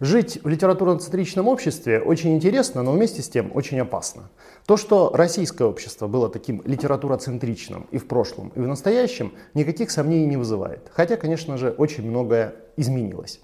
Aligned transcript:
Жить 0.00 0.40
в 0.42 0.48
литературно-центричном 0.48 1.46
обществе 1.46 2.00
очень 2.00 2.34
интересно, 2.34 2.82
но 2.82 2.92
вместе 2.92 3.20
с 3.20 3.28
тем 3.28 3.50
очень 3.54 3.78
опасно. 3.80 4.30
То, 4.64 4.78
что 4.78 5.10
российское 5.12 5.64
общество 5.64 6.08
было 6.08 6.30
таким 6.30 6.62
литературоцентричным 6.64 7.86
и 7.90 7.98
в 7.98 8.08
прошлом, 8.08 8.50
и 8.54 8.60
в 8.60 8.66
настоящем, 8.66 9.34
никаких 9.52 9.90
сомнений 9.90 10.24
не 10.24 10.38
вызывает. 10.38 10.90
Хотя, 10.94 11.18
конечно 11.18 11.58
же, 11.58 11.74
очень 11.76 12.08
многое 12.08 12.54
изменилось. 12.78 13.40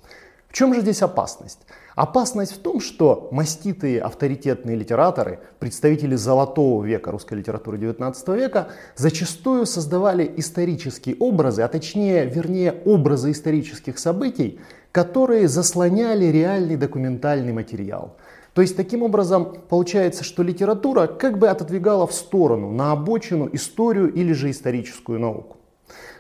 В 0.49 0.55
чем 0.55 0.73
же 0.73 0.81
здесь 0.81 1.03
опасность? 1.03 1.59
Опасность 1.95 2.53
в 2.53 2.59
том, 2.59 2.81
что 2.81 3.29
маститые 3.31 4.01
авторитетные 4.01 4.77
литераторы, 4.77 5.41
представители 5.59 6.15
золотого 6.15 6.83
века 6.83 7.11
русской 7.11 7.35
литературы 7.35 7.77
XIX 7.77 8.15
века, 8.35 8.69
зачастую 8.95 9.67
создавали 9.67 10.33
исторические 10.39 11.17
образы, 11.17 11.61
а 11.61 11.69
точнее, 11.69 12.25
вернее, 12.25 12.73
образы 12.87 13.33
исторических 13.33 13.99
событий, 13.99 14.59
которые 14.97 15.47
заслоняли 15.47 16.25
реальный 16.25 16.77
документальный 16.77 17.53
материал. 17.53 18.17
То 18.55 18.63
есть 18.63 18.79
таким 18.79 19.03
образом 19.03 19.59
получается, 19.69 20.25
что 20.25 20.43
литература 20.43 21.07
как 21.07 21.37
бы 21.37 21.51
отодвигала 21.51 22.07
в 22.07 22.15
сторону, 22.15 22.71
на 22.71 22.93
обочину 22.93 23.47
историю 23.53 24.11
или 24.11 24.33
же 24.33 24.51
историческую 24.51 25.21
науку. 25.21 25.59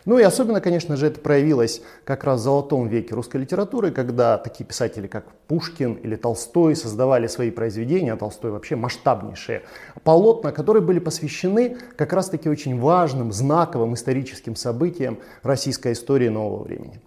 Ну 0.04 0.18
и 0.18 0.22
особенно, 0.22 0.60
конечно 0.60 0.94
же, 0.96 1.06
это 1.06 1.20
проявилось 1.20 1.80
как 2.04 2.24
раз 2.24 2.40
в 2.40 2.42
золотом 2.42 2.86
веке 2.88 3.14
русской 3.14 3.38
литературы, 3.38 3.92
когда 3.92 4.36
такие 4.36 4.66
писатели, 4.66 5.06
как 5.06 5.24
Пушкин 5.48 5.94
или 5.94 6.14
Толстой, 6.14 6.76
создавали 6.76 7.28
свои 7.28 7.50
произведения, 7.50 8.12
а 8.12 8.18
Толстой 8.18 8.50
вообще 8.50 8.76
масштабнейшие 8.76 9.62
полотна, 10.04 10.52
которые 10.52 10.82
были 10.82 10.98
посвящены 10.98 11.78
как 11.96 12.12
раз-таки 12.12 12.50
очень 12.50 12.78
важным, 12.78 13.32
знаковым 13.32 13.94
историческим 13.94 14.54
событиям 14.54 15.16
российской 15.42 15.94
истории 15.94 16.28
нового 16.28 16.62
времени. 16.62 17.00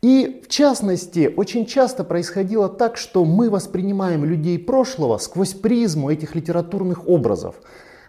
И 0.00 0.42
в 0.44 0.48
частности, 0.48 1.32
очень 1.36 1.66
часто 1.66 2.04
происходило 2.04 2.68
так, 2.68 2.96
что 2.96 3.24
мы 3.24 3.50
воспринимаем 3.50 4.24
людей 4.24 4.58
прошлого 4.58 5.18
сквозь 5.18 5.54
призму 5.54 6.10
этих 6.10 6.36
литературных 6.36 7.08
образов. 7.08 7.56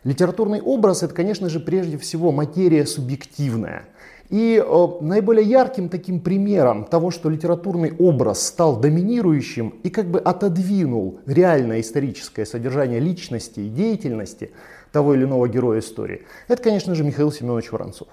Литературный 0.04 0.62
образ 0.62 1.02
это, 1.02 1.14
конечно 1.14 1.50
же, 1.50 1.60
прежде 1.60 1.98
всего 1.98 2.32
материя 2.32 2.86
субъективная. 2.86 3.90
И 4.30 4.64
э, 4.64 4.88
наиболее 5.02 5.50
ярким 5.50 5.90
таким 5.90 6.20
примером 6.20 6.86
того, 6.86 7.10
что 7.10 7.30
литературный 7.30 7.94
образ 7.98 8.46
стал 8.46 8.80
доминирующим 8.80 9.70
и 9.82 9.90
как 9.90 10.06
бы 10.06 10.20
отодвинул 10.20 11.20
реальное 11.26 11.82
историческое 11.82 12.46
содержание 12.46 13.00
личности 13.00 13.62
и 13.62 13.70
деятельности 13.70 14.52
того 14.92 15.16
или 15.16 15.24
иного 15.24 15.50
героя 15.50 15.80
истории, 15.80 16.26
это, 16.48 16.62
конечно 16.62 16.94
же, 16.94 17.04
Михаил 17.04 17.32
Семенович 17.32 17.72
Воронцов. 17.72 18.08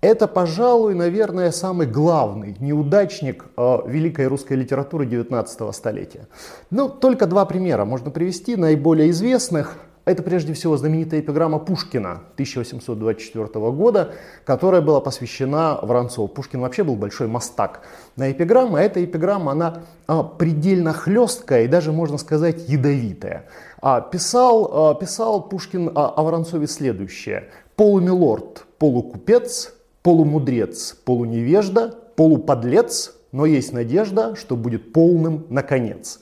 Это, 0.00 0.26
пожалуй, 0.26 0.94
наверное, 0.94 1.50
самый 1.50 1.86
главный 1.86 2.56
неудачник 2.58 3.44
э, 3.54 3.78
великой 3.86 4.28
русской 4.28 4.54
литературы 4.54 5.04
19 5.04 5.74
столетия. 5.74 6.26
Ну, 6.70 6.88
только 6.88 7.26
два 7.26 7.44
примера 7.44 7.84
можно 7.84 8.10
привести, 8.10 8.56
наиболее 8.56 9.10
известных. 9.10 9.76
Это 10.06 10.22
прежде 10.22 10.54
всего 10.54 10.78
знаменитая 10.78 11.20
эпиграмма 11.20 11.58
Пушкина 11.58 12.22
1824 12.32 13.46
года, 13.72 14.14
которая 14.46 14.80
была 14.80 15.02
посвящена 15.02 15.78
Воронцову. 15.82 16.28
Пушкин 16.28 16.62
вообще 16.62 16.82
был 16.82 16.96
большой 16.96 17.28
мастак 17.28 17.82
на 18.16 18.32
эпиграммы, 18.32 18.80
а 18.80 18.82
эта 18.82 19.04
эпиграмма, 19.04 19.52
она 19.52 19.82
а, 20.06 20.22
предельно 20.22 20.94
хлесткая 20.94 21.64
и 21.64 21.68
даже, 21.68 21.92
можно 21.92 22.16
сказать, 22.16 22.70
ядовитая. 22.70 23.44
А, 23.82 24.00
писал, 24.00 24.92
а, 24.92 24.94
писал 24.94 25.42
Пушкин 25.46 25.90
о, 25.94 26.08
о 26.08 26.22
Воронцове 26.22 26.66
следующее. 26.66 27.50
«Полумилорд, 27.76 28.64
полукупец, 28.78 29.74
полумудрец, 30.02 30.96
полуневежда, 31.04 31.94
полуподлец, 32.16 33.14
но 33.32 33.46
есть 33.46 33.72
надежда, 33.72 34.34
что 34.36 34.56
будет 34.56 34.92
полным 34.92 35.46
наконец». 35.48 36.20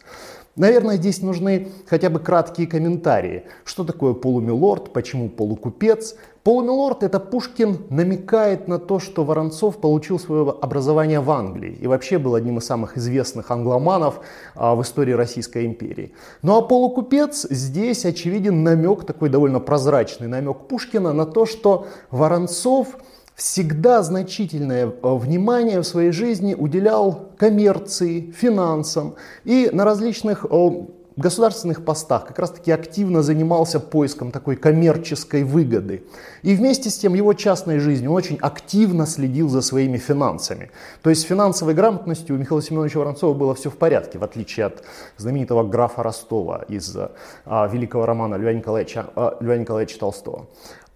Наверное, 0.58 0.96
здесь 0.96 1.22
нужны 1.22 1.68
хотя 1.86 2.10
бы 2.10 2.18
краткие 2.18 2.66
комментарии. 2.66 3.44
Что 3.64 3.84
такое 3.84 4.12
полумилорд, 4.12 4.92
почему 4.92 5.28
полукупец? 5.28 6.16
Полумилорд 6.42 7.04
это 7.04 7.20
Пушкин 7.20 7.86
намекает 7.90 8.66
на 8.66 8.80
то, 8.80 8.98
что 8.98 9.22
Воронцов 9.22 9.80
получил 9.80 10.18
свое 10.18 10.52
образование 10.60 11.20
в 11.20 11.30
Англии 11.30 11.78
и 11.80 11.86
вообще 11.86 12.18
был 12.18 12.34
одним 12.34 12.58
из 12.58 12.64
самых 12.64 12.96
известных 12.96 13.52
англоманов 13.52 14.20
а, 14.56 14.74
в 14.74 14.82
истории 14.82 15.12
Российской 15.12 15.64
империи. 15.64 16.12
Ну 16.42 16.56
а 16.56 16.62
полукупец 16.62 17.46
здесь 17.50 18.04
очевиден 18.04 18.64
намек, 18.64 19.04
такой 19.04 19.28
довольно 19.28 19.60
прозрачный 19.60 20.26
намек 20.26 20.66
Пушкина 20.66 21.12
на 21.12 21.24
то, 21.24 21.46
что 21.46 21.86
Воронцов 22.10 22.96
всегда 23.38 24.02
значительное 24.02 24.86
э, 24.86 25.14
внимание 25.14 25.80
в 25.80 25.84
своей 25.84 26.10
жизни 26.10 26.54
уделял 26.54 27.30
коммерции, 27.38 28.32
финансам 28.36 29.14
и 29.44 29.70
на 29.72 29.84
различных 29.84 30.44
э, 30.44 30.70
государственных 31.14 31.84
постах 31.84 32.26
как 32.26 32.38
раз 32.40 32.50
таки 32.50 32.72
активно 32.72 33.22
занимался 33.22 33.78
поиском 33.78 34.32
такой 34.32 34.56
коммерческой 34.56 35.44
выгоды. 35.44 36.02
И 36.42 36.56
вместе 36.56 36.90
с 36.90 36.98
тем 36.98 37.14
его 37.14 37.32
частной 37.32 37.78
жизнью 37.78 38.10
он 38.10 38.16
очень 38.16 38.38
активно 38.40 39.06
следил 39.06 39.48
за 39.48 39.62
своими 39.62 39.98
финансами. 39.98 40.72
То 41.02 41.10
есть 41.10 41.22
с 41.22 41.24
финансовой 41.24 41.74
грамотностью 41.74 42.34
у 42.34 42.38
Михаила 42.40 42.60
Семеновича 42.60 42.98
Воронцова 42.98 43.34
было 43.34 43.54
все 43.54 43.70
в 43.70 43.76
порядке, 43.76 44.18
в 44.18 44.24
отличие 44.24 44.66
от 44.66 44.82
знаменитого 45.16 45.62
графа 45.62 46.02
Ростова 46.02 46.64
из 46.68 46.96
а, 47.44 47.68
великого 47.68 48.04
романа 48.04 48.34
Льва 48.34 48.52
Николаевича, 48.52 49.06
а, 49.14 49.36
Льва 49.40 49.56
Николаевича 49.56 50.00
Толстого. 50.00 50.48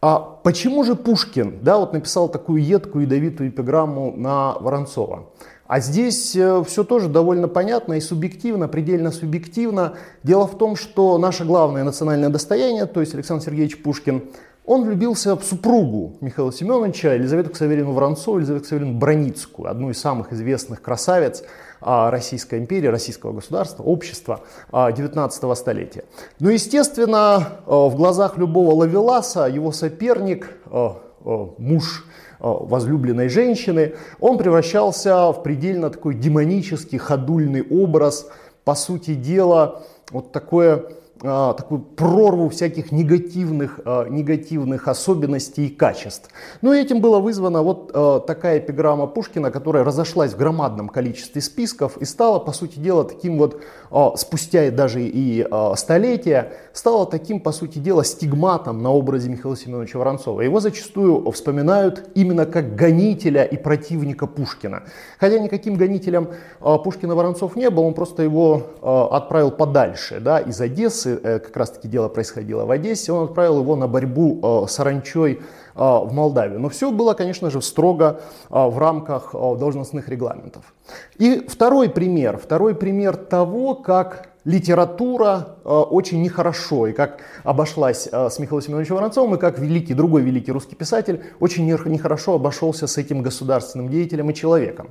А 0.05 0.19
почему 0.19 0.83
же 0.83 0.97
Пушкин 0.97 1.61
да, 1.63 1.79
вот 1.79 1.93
написал 1.93 2.29
такую 2.29 2.61
едкую 2.65 3.05
ядовитую 3.05 3.51
эпиграмму 3.51 4.13
на 4.17 4.55
Воронцова? 4.59 5.29
А 5.69 5.79
здесь 5.79 6.35
э, 6.35 6.65
все 6.67 6.83
тоже 6.83 7.09
довольно 7.09 7.47
понятно 7.47 7.95
и 7.95 8.01
субъективно, 8.01 8.67
предельно 8.67 9.13
субъективно. 9.13 9.95
Дело 10.25 10.49
в 10.49 10.59
том, 10.59 10.75
что 10.75 11.17
наше 11.19 11.45
главное 11.45 11.85
национальное 11.85 12.31
достояние, 12.31 12.87
то 12.87 12.99
есть 12.99 13.15
Александр 13.15 13.45
Сергеевич 13.45 13.81
Пушкин, 13.81 14.25
он 14.65 14.85
влюбился 14.85 15.37
в 15.37 15.43
супругу 15.43 16.17
Михаила 16.21 16.53
Семеновича, 16.53 17.15
Елизавету 17.15 17.51
Ксаверину 17.51 17.93
Воронцову, 17.93 18.39
Елизавету 18.39 18.65
Ксаверину 18.65 18.99
Броницкую, 18.99 19.69
одну 19.69 19.91
из 19.91 20.01
самых 20.01 20.33
известных 20.33 20.81
красавиц 20.81 21.43
а, 21.81 22.11
Российской 22.11 22.61
империи, 22.61 22.87
российского 22.87 23.33
государства, 23.33 23.83
общества 23.83 24.43
19 24.73 25.45
а, 25.45 25.55
столетия. 25.57 26.05
Но, 26.39 26.47
ну, 26.47 26.51
естественно, 26.51 27.49
а, 27.67 27.89
в 27.89 27.97
глазах 27.97 28.39
любого 28.39 28.75
лавеласа 28.75 29.47
его 29.47 29.73
соперник, 29.73 30.57
муж 31.59 32.05
возлюбленной 32.41 33.29
женщины, 33.29 33.95
он 34.19 34.37
превращался 34.39 35.31
в 35.31 35.43
предельно 35.45 35.91
такой 35.91 36.15
демонический, 36.15 36.99
ходульный 36.99 37.63
образ, 37.63 38.29
по 38.65 38.75
сути 38.75 39.15
дела, 39.15 39.83
вот 40.11 40.33
такое 40.33 40.87
такую 41.23 41.81
прорву 41.81 42.49
всяких 42.49 42.91
негативных, 42.91 43.81
а, 43.85 44.09
негативных 44.09 44.89
особенностей 44.89 45.67
и 45.67 45.71
качеств. 45.71 46.29
Но 46.63 46.75
этим 46.75 47.01
была 47.01 47.21
вызвана 47.21 47.63
вот 47.63 47.93
а, 47.95 48.21
такая 48.21 48.59
эпиграмма 48.59 49.07
Пушкина, 49.07 49.51
которая 49.51 49.85
разошлась 49.85 50.33
в 50.33 50.37
громадном 50.37 50.89
количестве 50.89 51.41
списков 51.41 51.97
и 51.99 52.05
стала, 52.05 52.39
по 52.39 52.53
сути 52.53 52.79
дела, 52.79 53.05
таким 53.05 53.39
вот, 53.39 53.61
спустя 54.17 54.71
даже 54.71 55.03
и 55.03 55.47
столетия, 55.77 56.53
стала 56.73 57.07
таким, 57.07 57.41
по 57.41 57.53
сути 57.53 57.79
дела, 57.79 58.05
стигматом 58.05 58.83
на 58.83 58.91
образе 58.91 59.29
Михаила 59.29 59.57
Семеновича 59.57 59.99
Воронцова. 59.99 60.41
Его 60.41 60.61
зачастую 60.61 61.31
вспоминают 61.31 62.11
именно 62.15 62.47
как 62.47 62.75
гонителя 62.75 63.45
и 63.45 63.57
противника 63.57 64.27
Пушкина. 64.27 64.85
Хотя 65.19 65.39
никаким 65.39 65.77
гонителем 65.77 66.31
Пушкина 66.61 67.15
Воронцов 67.15 67.57
не 67.57 67.71
был, 67.71 67.85
он 67.85 67.95
просто 67.95 68.23
его 68.23 68.63
отправил 68.83 69.51
подальше, 69.51 70.21
да, 70.21 70.41
из 70.41 70.61
Одессы, 70.61 71.12
Э, 71.23 71.39
как 71.39 71.57
раз 71.57 71.71
таки 71.71 71.89
дело 71.89 72.09
происходило 72.09 72.65
в 72.65 72.71
Одессе, 72.71 73.13
он 73.13 73.25
отправил 73.25 73.61
его 73.61 73.77
на 73.77 73.89
борьбу 73.89 74.65
э, 74.65 74.69
с 74.69 74.79
Аранчой 74.81 75.35
э, 75.35 75.39
в 75.75 76.13
Молдавию. 76.13 76.61
Но 76.61 76.69
все 76.69 76.91
было, 76.91 77.15
конечно 77.15 77.51
же, 77.51 77.61
строго 77.63 78.21
в 78.51 78.79
рамках 78.79 79.33
должностных 79.33 80.09
регламентов. 80.09 80.75
И 81.17 81.47
второй 81.49 81.89
пример, 81.89 82.39
второй 82.39 82.75
пример 82.75 83.17
того, 83.17 83.75
как 83.75 84.29
литература 84.45 85.57
очень 85.65 86.21
нехорошо, 86.21 86.89
и 86.89 86.93
как 86.93 87.21
обошлась 87.45 88.09
с 88.13 88.39
Михаилом 88.39 88.63
Семеновичем 88.63 88.97
Воронцовым, 88.97 89.37
и 89.37 89.39
как 89.39 89.59
великий, 89.59 89.95
другой 89.95 90.23
великий 90.23 90.51
русский 90.51 90.75
писатель 90.75 91.23
очень 91.39 91.65
нехорошо 91.67 92.35
обошелся 92.35 92.87
с 92.87 92.99
этим 92.99 93.23
государственным 93.23 93.89
деятелем 93.89 94.31
и 94.31 94.35
человеком. 94.35 94.91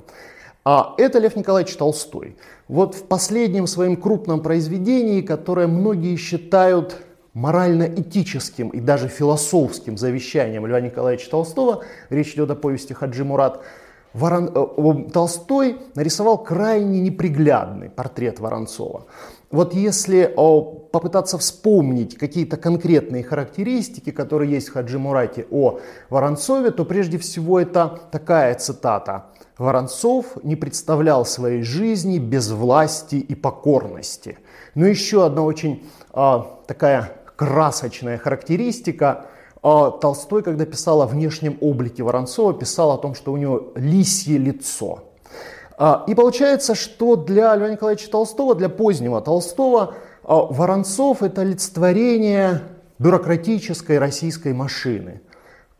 А 0.64 0.94
это 0.96 1.18
Лев 1.18 1.34
Николаевич 1.34 1.74
Толстой. 1.76 2.36
Вот 2.68 2.94
в 2.94 3.04
последнем 3.04 3.66
своем 3.66 3.96
крупном 3.96 4.42
произведении, 4.42 5.20
которое 5.20 5.66
многие 5.66 6.16
считают 6.16 7.02
морально-этическим 7.34 8.68
и 8.68 8.80
даже 8.80 9.08
философским 9.08 9.96
завещанием 9.96 10.66
Льва 10.66 10.80
Николаевича 10.80 11.30
Толстого, 11.30 11.84
речь 12.10 12.34
идет 12.34 12.50
о 12.50 12.54
повести 12.54 12.92
Хаджи 12.92 13.24
Мурат, 13.24 13.62
Ворон... 14.12 14.50
Э, 14.54 15.10
Толстой 15.10 15.78
нарисовал 15.94 16.38
крайне 16.38 17.00
неприглядный 17.00 17.88
портрет 17.88 18.40
Воронцова. 18.40 19.06
Вот 19.50 19.74
если 19.74 20.32
попытаться 20.92 21.38
вспомнить 21.38 22.16
какие-то 22.16 22.56
конкретные 22.56 23.22
характеристики, 23.24 24.10
которые 24.10 24.50
есть 24.50 24.68
в 24.68 24.72
Хаджи 24.72 24.98
Мурате 24.98 25.46
о 25.50 25.78
Воронцове, 26.10 26.70
то 26.70 26.84
прежде 26.84 27.18
всего 27.18 27.58
это 27.58 28.00
такая 28.10 28.54
цитата. 28.54 29.26
Воронцов 29.62 30.42
не 30.42 30.56
представлял 30.56 31.24
своей 31.24 31.62
жизни 31.62 32.18
без 32.18 32.50
власти 32.50 33.14
и 33.14 33.34
покорности. 33.34 34.38
Но 34.74 34.86
еще 34.86 35.24
одна 35.24 35.42
очень 35.42 35.86
а, 36.12 36.58
такая 36.66 37.12
красочная 37.36 38.18
характеристика. 38.18 39.26
А, 39.62 39.92
Толстой, 39.92 40.42
когда 40.42 40.66
писал 40.66 41.00
о 41.00 41.06
внешнем 41.06 41.58
облике 41.60 42.02
Воронцова, 42.02 42.52
писал 42.52 42.90
о 42.90 42.98
том, 42.98 43.14
что 43.14 43.32
у 43.32 43.36
него 43.36 43.72
лисье 43.76 44.36
лицо. 44.36 45.04
А, 45.78 46.04
и 46.08 46.14
получается, 46.14 46.74
что 46.74 47.14
для 47.14 47.54
Льва 47.54 47.68
Николаевича 47.68 48.10
Толстого, 48.10 48.56
для 48.56 48.68
позднего 48.68 49.20
Толстого, 49.20 49.94
а, 50.24 50.34
Воронцов 50.34 51.22
это 51.22 51.42
олицетворение 51.42 52.62
бюрократической 52.98 53.98
российской 53.98 54.54
машины, 54.54 55.20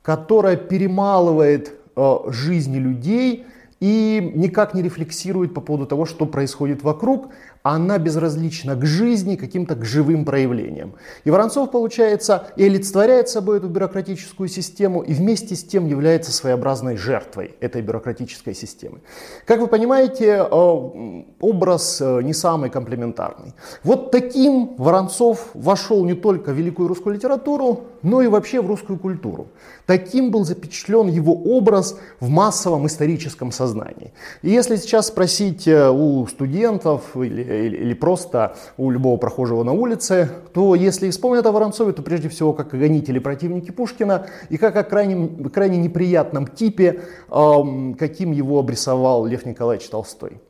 которая 0.02 0.56
перемалывает 0.56 1.74
а, 1.96 2.22
жизни 2.28 2.78
людей 2.78 3.46
и 3.82 4.32
никак 4.36 4.74
не 4.74 4.82
рефлексирует 4.82 5.54
по 5.54 5.60
поводу 5.60 5.86
того, 5.86 6.06
что 6.06 6.24
происходит 6.24 6.84
вокруг, 6.84 7.30
она 7.64 7.98
безразлична 7.98 8.76
к 8.76 8.84
жизни, 8.84 9.34
каким-то 9.34 9.74
к 9.74 9.84
живым 9.84 10.24
проявлениям. 10.24 10.94
И 11.24 11.30
Воронцов, 11.30 11.72
получается, 11.72 12.46
и 12.54 12.64
олицетворяет 12.64 13.28
собой 13.28 13.56
эту 13.56 13.66
бюрократическую 13.68 14.48
систему, 14.48 15.02
и 15.02 15.12
вместе 15.12 15.56
с 15.56 15.64
тем 15.64 15.86
является 15.86 16.30
своеобразной 16.30 16.96
жертвой 16.96 17.56
этой 17.58 17.82
бюрократической 17.82 18.54
системы. 18.54 19.00
Как 19.46 19.58
вы 19.58 19.66
понимаете, 19.66 20.46
э, 20.48 21.24
образ 21.40 22.00
э, 22.00 22.22
не 22.22 22.34
самый 22.34 22.70
комплементарный. 22.70 23.52
Вот 23.82 24.12
таким 24.12 24.76
Воронцов 24.76 25.50
вошел 25.54 26.04
не 26.04 26.14
только 26.14 26.52
в 26.52 26.54
великую 26.54 26.86
русскую 26.86 27.16
литературу, 27.16 27.86
но 28.02 28.22
и 28.22 28.28
вообще 28.28 28.60
в 28.60 28.68
русскую 28.68 28.96
культуру. 28.96 29.48
Таким 29.86 30.30
был 30.30 30.44
запечатлен 30.44 31.08
его 31.08 31.34
образ 31.34 31.98
в 32.20 32.28
массовом 32.28 32.86
историческом 32.86 33.52
сознании. 33.52 34.12
И 34.42 34.50
если 34.50 34.76
сейчас 34.76 35.08
спросить 35.08 35.66
э, 35.66 35.90
у 35.90 36.26
студентов 36.26 37.16
или 37.16 37.42
или, 37.42 37.76
или 37.76 37.94
просто 37.94 38.56
у 38.76 38.90
любого 38.90 39.16
прохожего 39.16 39.62
на 39.62 39.72
улице, 39.72 40.28
то 40.52 40.74
если 40.74 41.10
вспомнят 41.10 41.46
о 41.46 41.52
Воронцове, 41.52 41.92
то 41.92 42.02
прежде 42.02 42.28
всего 42.28 42.52
как 42.52 42.74
о 42.74 42.76
противники 43.18 43.70
Пушкина 43.70 44.26
и 44.48 44.56
как 44.56 44.76
о 44.76 44.84
крайне, 44.84 45.48
крайне 45.50 45.78
неприятном 45.78 46.46
типе, 46.46 47.02
эм, 47.30 47.94
каким 47.94 48.32
его 48.32 48.58
обрисовал 48.58 49.26
Лев 49.26 49.46
Николаевич 49.46 49.88
Толстой. 49.88 50.40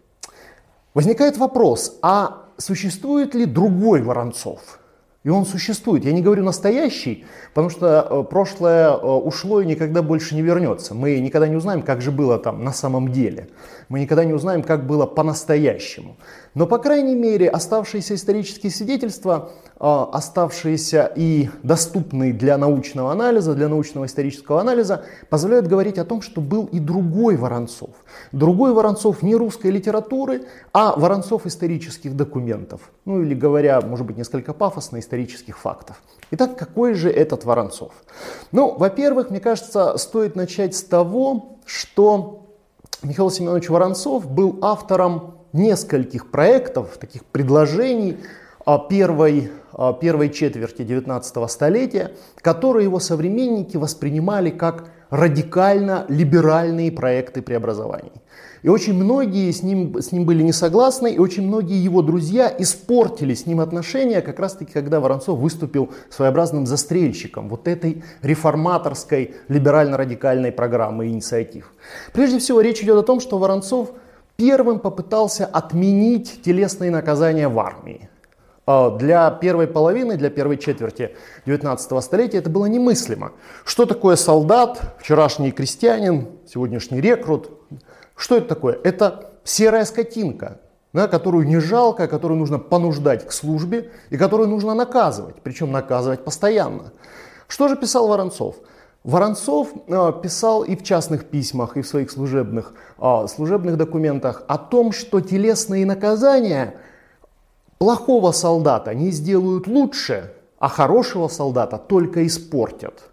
Возникает 0.94 1.38
вопрос, 1.38 1.99
а 2.02 2.46
существует 2.58 3.34
ли 3.34 3.46
другой 3.46 4.02
Воронцов? 4.02 4.81
И 5.24 5.28
он 5.28 5.46
существует. 5.46 6.04
Я 6.04 6.12
не 6.12 6.20
говорю 6.20 6.42
настоящий, 6.42 7.24
потому 7.54 7.70
что 7.70 8.06
э, 8.10 8.24
прошлое 8.28 8.90
э, 8.90 8.96
ушло 8.96 9.60
и 9.60 9.66
никогда 9.66 10.02
больше 10.02 10.34
не 10.34 10.42
вернется. 10.42 10.94
Мы 10.94 11.20
никогда 11.20 11.46
не 11.46 11.54
узнаем, 11.54 11.82
как 11.82 12.02
же 12.02 12.10
было 12.10 12.38
там 12.38 12.64
на 12.64 12.72
самом 12.72 13.12
деле. 13.12 13.48
Мы 13.88 14.00
никогда 14.00 14.24
не 14.24 14.32
узнаем, 14.32 14.64
как 14.64 14.84
было 14.84 15.06
по-настоящему. 15.06 16.16
Но, 16.54 16.66
по 16.66 16.78
крайней 16.78 17.14
мере, 17.14 17.48
оставшиеся 17.48 18.16
исторические 18.16 18.72
свидетельства, 18.72 19.52
оставшиеся 19.82 21.11
и 21.17 21.50
доступные 21.64 22.32
для 22.32 22.56
научного 22.56 23.11
анализа, 23.11 23.55
для 23.55 23.69
научного 23.69 24.06
исторического 24.06 24.61
анализа, 24.61 25.05
позволяют 25.29 25.67
говорить 25.67 25.99
о 25.99 26.05
том, 26.05 26.23
что 26.23 26.40
был 26.40 26.67
и 26.67 26.79
другой 26.79 27.37
Воронцов. 27.37 27.90
Другой 28.31 28.73
Воронцов 28.75 29.23
не 29.23 29.34
русской 29.34 29.73
литературы, 29.73 30.43
а 30.73 30.94
Воронцов 30.96 31.46
исторических 31.46 32.17
документов. 32.17 32.93
Ну 33.05 33.23
или 33.23 33.34
говоря, 33.34 33.81
может 33.81 34.06
быть, 34.06 34.17
несколько 34.17 34.55
пафосно, 34.55 35.00
исторических 35.00 35.58
фактов. 35.58 36.00
Итак, 36.31 36.56
какой 36.56 36.94
же 36.94 37.11
этот 37.11 37.44
Воронцов? 37.44 37.93
Ну, 38.52 38.76
во-первых, 38.79 39.31
мне 39.31 39.40
кажется, 39.40 39.99
стоит 39.99 40.37
начать 40.37 40.76
с 40.76 40.84
того, 40.84 41.58
что 41.67 42.46
Михаил 43.02 43.32
Семенович 43.32 43.69
Воронцов 43.69 44.31
был 44.31 44.61
автором 44.62 45.38
нескольких 45.52 46.31
проектов, 46.31 46.99
таких 46.99 47.25
предложений 47.25 48.19
первой, 48.88 49.50
первой 50.00 50.30
четверти 50.30 50.82
19 50.82 51.50
столетия, 51.50 52.12
которые 52.36 52.84
его 52.84 53.00
современники 53.00 53.76
воспринимали 53.76 54.50
как 54.50 54.90
радикально 55.10 56.06
либеральные 56.08 56.90
проекты 56.90 57.42
преобразований. 57.42 58.12
И 58.62 58.69
очень 58.69 58.94
многие 58.94 59.50
с 59.50 59.62
ним, 59.62 60.00
с 60.00 60.12
ним 60.12 60.24
были 60.24 60.42
не 60.42 60.52
согласны, 60.52 61.12
и 61.12 61.19
очень 61.19 61.46
многие 61.46 61.82
его 61.82 62.00
друзья 62.00 62.54
испортили 62.58 63.34
с 63.34 63.44
ним 63.44 63.60
отношения, 63.60 64.22
как 64.22 64.38
раз 64.38 64.54
таки, 64.54 64.72
когда 64.72 65.00
Воронцов 65.00 65.38
выступил 65.38 65.90
своеобразным 66.10 66.64
застрельщиком 66.66 67.48
вот 67.48 67.69
этой 67.69 68.04
реформаторской 68.22 69.34
либерально-радикальной 69.48 70.52
программы 70.52 71.08
инициатив. 71.08 71.72
Прежде 72.12 72.38
всего, 72.38 72.60
речь 72.60 72.82
идет 72.82 72.96
о 72.96 73.02
том, 73.02 73.20
что 73.20 73.38
Воронцов 73.38 73.90
первым 74.36 74.78
попытался 74.78 75.44
отменить 75.44 76.40
телесные 76.42 76.90
наказания 76.90 77.48
в 77.48 77.58
армии. 77.58 78.08
А, 78.64 78.90
для 78.90 79.30
первой 79.30 79.66
половины, 79.66 80.16
для 80.16 80.30
первой 80.30 80.56
четверти 80.56 81.16
19 81.46 82.02
столетия 82.02 82.38
это 82.38 82.48
было 82.48 82.66
немыслимо. 82.66 83.32
Что 83.64 83.86
такое 83.86 84.16
солдат, 84.16 84.96
вчерашний 85.00 85.50
крестьянин, 85.50 86.28
сегодняшний 86.46 87.00
рекрут? 87.00 87.50
Что 88.14 88.36
это 88.36 88.48
такое? 88.48 88.78
Это 88.84 89.32
серая 89.42 89.84
скотинка, 89.84 90.60
да, 90.92 91.08
которую 91.08 91.46
не 91.46 91.58
жалко, 91.58 92.06
которую 92.06 92.38
нужно 92.38 92.60
понуждать 92.60 93.26
к 93.26 93.32
службе 93.32 93.90
и 94.10 94.16
которую 94.16 94.48
нужно 94.48 94.74
наказывать, 94.74 95.36
причем 95.42 95.72
наказывать 95.72 96.24
постоянно. 96.24 96.92
Что 97.48 97.66
же 97.66 97.76
писал 97.76 98.06
Воронцов? 98.06 98.56
Воронцов 99.02 99.70
э, 99.88 100.12
писал 100.22 100.62
и 100.62 100.76
в 100.76 100.84
частных 100.84 101.24
письмах, 101.24 101.76
и 101.76 101.82
в 101.82 101.88
своих 101.88 102.12
служебных, 102.12 102.74
э, 103.00 103.26
служебных 103.26 103.76
документах 103.76 104.44
о 104.46 104.56
том, 104.56 104.92
что 104.92 105.20
телесные 105.20 105.84
наказания 105.84 106.76
плохого 107.82 108.31
солдата 108.31 108.94
не 108.94 109.11
сделают 109.11 109.67
лучше, 109.67 110.32
а 110.61 110.69
хорошего 110.69 111.26
солдата 111.26 111.79
только 111.79 112.25
испортят. 112.25 113.11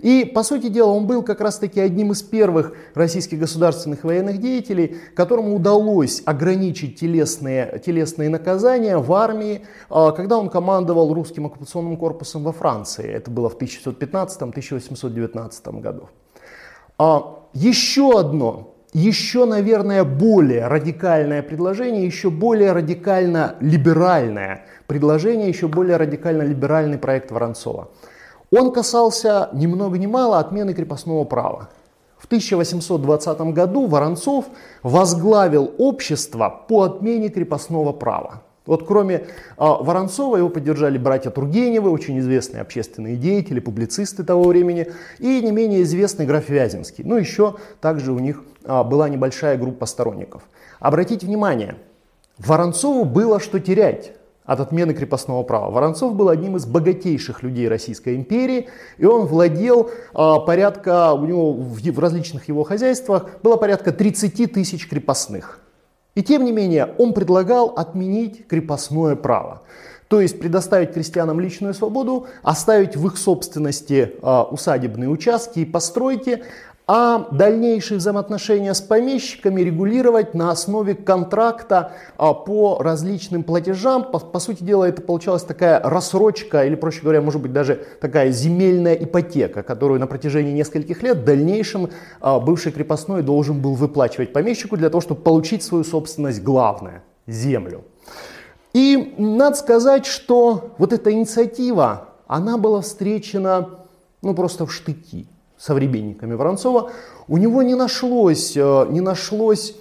И, 0.00 0.24
по 0.24 0.42
сути 0.42 0.68
дела, 0.68 0.90
он 0.90 1.06
был 1.06 1.22
как 1.22 1.40
раз-таки 1.40 1.78
одним 1.78 2.10
из 2.10 2.22
первых 2.22 2.72
российских 2.94 3.38
государственных 3.38 4.02
военных 4.02 4.38
деятелей, 4.38 4.96
которому 5.14 5.54
удалось 5.54 6.22
ограничить 6.24 6.98
телесные, 6.98 7.80
телесные 7.86 8.28
наказания 8.28 8.98
в 8.98 9.12
армии, 9.12 9.62
а, 9.88 10.10
когда 10.10 10.38
он 10.38 10.50
командовал 10.50 11.14
русским 11.14 11.46
оккупационным 11.46 11.96
корпусом 11.96 12.42
во 12.42 12.50
Франции. 12.50 13.08
Это 13.08 13.30
было 13.30 13.48
в 13.48 13.56
1715-1819 13.58 15.80
году. 15.80 16.08
А, 16.98 17.44
еще 17.54 18.18
одно 18.18 18.74
еще, 18.92 19.44
наверное, 19.44 20.04
более 20.04 20.66
радикальное 20.66 21.42
предложение, 21.42 22.06
еще 22.06 22.30
более 22.30 22.72
радикально 22.72 23.56
либеральное 23.60 24.64
предложение, 24.86 25.48
еще 25.48 25.68
более 25.68 25.96
радикально 25.96 26.42
либеральный 26.42 26.98
проект 26.98 27.30
Воронцова– 27.30 27.88
он 28.50 28.72
касался 28.72 29.50
ни 29.52 29.66
много 29.66 29.98
ни 29.98 30.06
мало 30.06 30.38
отмены 30.38 30.72
крепостного 30.72 31.24
права. 31.24 31.68
В 32.16 32.24
1820 32.26 33.40
году 33.52 33.86
Воронцов 33.86 34.46
возглавил 34.82 35.72
общество 35.78 36.64
по 36.68 36.82
отмене 36.82 37.28
крепостного 37.28 37.92
права. 37.92 38.42
Вот 38.66 38.86
кроме 38.86 39.26
а, 39.56 39.82
Воронцова 39.82 40.36
его 40.36 40.48
поддержали 40.48 40.98
братья 40.98 41.30
Тургеневы, 41.30 41.90
очень 41.90 42.18
известные 42.18 42.60
общественные 42.60 43.16
деятели, 43.16 43.60
публицисты 43.60 44.24
того 44.24 44.44
времени, 44.44 44.88
и 45.18 45.40
не 45.40 45.52
менее 45.52 45.82
известный 45.82 46.26
граф 46.26 46.48
Вяземский. 46.48 47.04
Ну 47.04 47.16
еще 47.16 47.56
также 47.80 48.12
у 48.12 48.18
них 48.18 48.42
была 48.68 49.08
небольшая 49.08 49.56
группа 49.56 49.86
сторонников. 49.86 50.42
Обратите 50.80 51.26
внимание, 51.26 51.76
Воронцову 52.38 53.04
было 53.04 53.40
что 53.40 53.58
терять 53.58 54.12
от 54.48 54.60
отмены 54.60 54.94
крепостного 54.94 55.42
права. 55.42 55.70
Воронцов 55.70 56.14
был 56.14 56.30
одним 56.30 56.56
из 56.56 56.64
богатейших 56.64 57.42
людей 57.42 57.68
Российской 57.68 58.16
империи, 58.16 58.68
и 58.96 59.04
он 59.04 59.26
владел 59.26 59.90
а, 60.14 60.38
порядка, 60.38 61.12
у 61.12 61.26
него 61.26 61.52
в, 61.52 61.82
в 61.82 61.98
различных 61.98 62.48
его 62.48 62.64
хозяйствах 62.64 63.28
было 63.42 63.58
порядка 63.58 63.92
30 63.92 64.50
тысяч 64.50 64.88
крепостных. 64.88 65.60
И 66.14 66.22
тем 66.22 66.46
не 66.46 66.52
менее 66.52 66.94
он 66.96 67.12
предлагал 67.12 67.74
отменить 67.76 68.46
крепостное 68.48 69.16
право. 69.16 69.60
То 70.08 70.22
есть 70.22 70.40
предоставить 70.40 70.94
крестьянам 70.94 71.38
личную 71.40 71.74
свободу, 71.74 72.26
оставить 72.42 72.96
в 72.96 73.06
их 73.06 73.18
собственности 73.18 74.14
а, 74.22 74.44
усадебные 74.44 75.10
участки 75.10 75.58
и 75.58 75.66
постройки, 75.66 76.42
а 76.90 77.28
дальнейшие 77.30 77.98
взаимоотношения 77.98 78.72
с 78.72 78.80
помещиками 78.80 79.60
регулировать 79.60 80.32
на 80.32 80.50
основе 80.50 80.94
контракта 80.94 81.92
а, 82.16 82.32
по 82.32 82.78
различным 82.80 83.42
платежам. 83.42 84.10
По, 84.10 84.18
по 84.18 84.38
сути 84.38 84.64
дела, 84.64 84.86
это 84.86 85.02
получалась 85.02 85.42
такая 85.42 85.80
рассрочка, 85.80 86.64
или, 86.64 86.76
проще 86.76 87.02
говоря, 87.02 87.20
может 87.20 87.42
быть, 87.42 87.52
даже 87.52 87.84
такая 88.00 88.30
земельная 88.30 88.94
ипотека, 88.94 89.62
которую 89.62 90.00
на 90.00 90.06
протяжении 90.06 90.52
нескольких 90.52 91.02
лет 91.02 91.18
в 91.18 91.24
дальнейшем 91.24 91.90
а, 92.20 92.40
бывший 92.40 92.72
крепостной 92.72 93.22
должен 93.22 93.60
был 93.60 93.74
выплачивать 93.74 94.32
помещику 94.32 94.78
для 94.78 94.88
того, 94.88 95.02
чтобы 95.02 95.20
получить 95.20 95.62
свою 95.62 95.84
собственность 95.84 96.42
главное– 96.42 97.04
землю. 97.26 97.84
И 98.72 99.14
надо 99.18 99.56
сказать, 99.56 100.06
что 100.06 100.74
вот 100.78 100.94
эта 100.94 101.12
инициатива, 101.12 102.08
она 102.26 102.56
была 102.56 102.80
встречена 102.80 103.68
ну, 104.22 104.32
просто 104.32 104.64
в 104.64 104.72
штыки 104.72 105.28
современниками 105.58 106.34
Воронцова, 106.34 106.90
у 107.26 107.36
него 107.36 107.62
не 107.62 107.74
нашлось, 107.74 108.56
э, 108.56 108.86
не 108.90 109.00
нашлось 109.00 109.74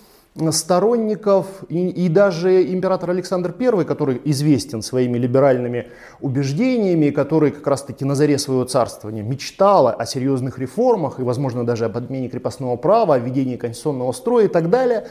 сторонников 0.52 1.48
и, 1.70 1.90
и 1.90 2.10
даже 2.10 2.72
император 2.72 3.10
Александр 3.10 3.54
I, 3.60 3.86
который 3.86 4.22
известен 4.26 4.82
своими 4.82 5.18
либеральными 5.18 5.88
убеждениями, 6.22 7.10
который 7.10 7.52
как 7.52 7.66
раз-таки 7.66 8.06
на 8.06 8.16
заре 8.16 8.38
своего 8.38 8.64
царствования 8.66 9.24
мечтал 9.24 9.88
о 9.88 10.06
серьезных 10.06 10.60
реформах 10.60 11.20
и, 11.20 11.24
возможно, 11.24 11.66
даже 11.66 11.86
об 11.86 11.98
отмене 11.98 12.30
крепостного 12.30 12.76
права, 12.76 13.16
о 13.16 13.20
введении 13.20 13.56
конституционного 13.56 14.12
строя 14.12 14.46
и 14.46 14.48
так 14.48 14.70
далее, 14.70 15.08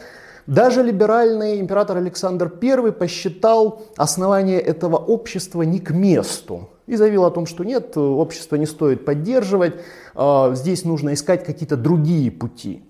даже 0.46 0.82
либеральный 0.82 1.58
император 1.58 1.96
Александр 1.96 2.52
I 2.62 2.92
посчитал 2.92 3.82
основание 3.96 4.60
этого 4.60 4.96
общества 4.96 5.62
не 5.62 5.80
к 5.80 5.90
месту 5.90 6.68
и 6.86 6.96
заявил 6.96 7.24
о 7.24 7.30
том, 7.30 7.46
что 7.46 7.64
нет, 7.64 7.96
общество 7.96 8.56
не 8.56 8.66
стоит 8.66 9.04
поддерживать, 9.04 9.74
а, 10.14 10.54
здесь 10.54 10.84
нужно 10.84 11.14
искать 11.14 11.44
какие-то 11.44 11.76
другие 11.76 12.30
пути. 12.30 12.82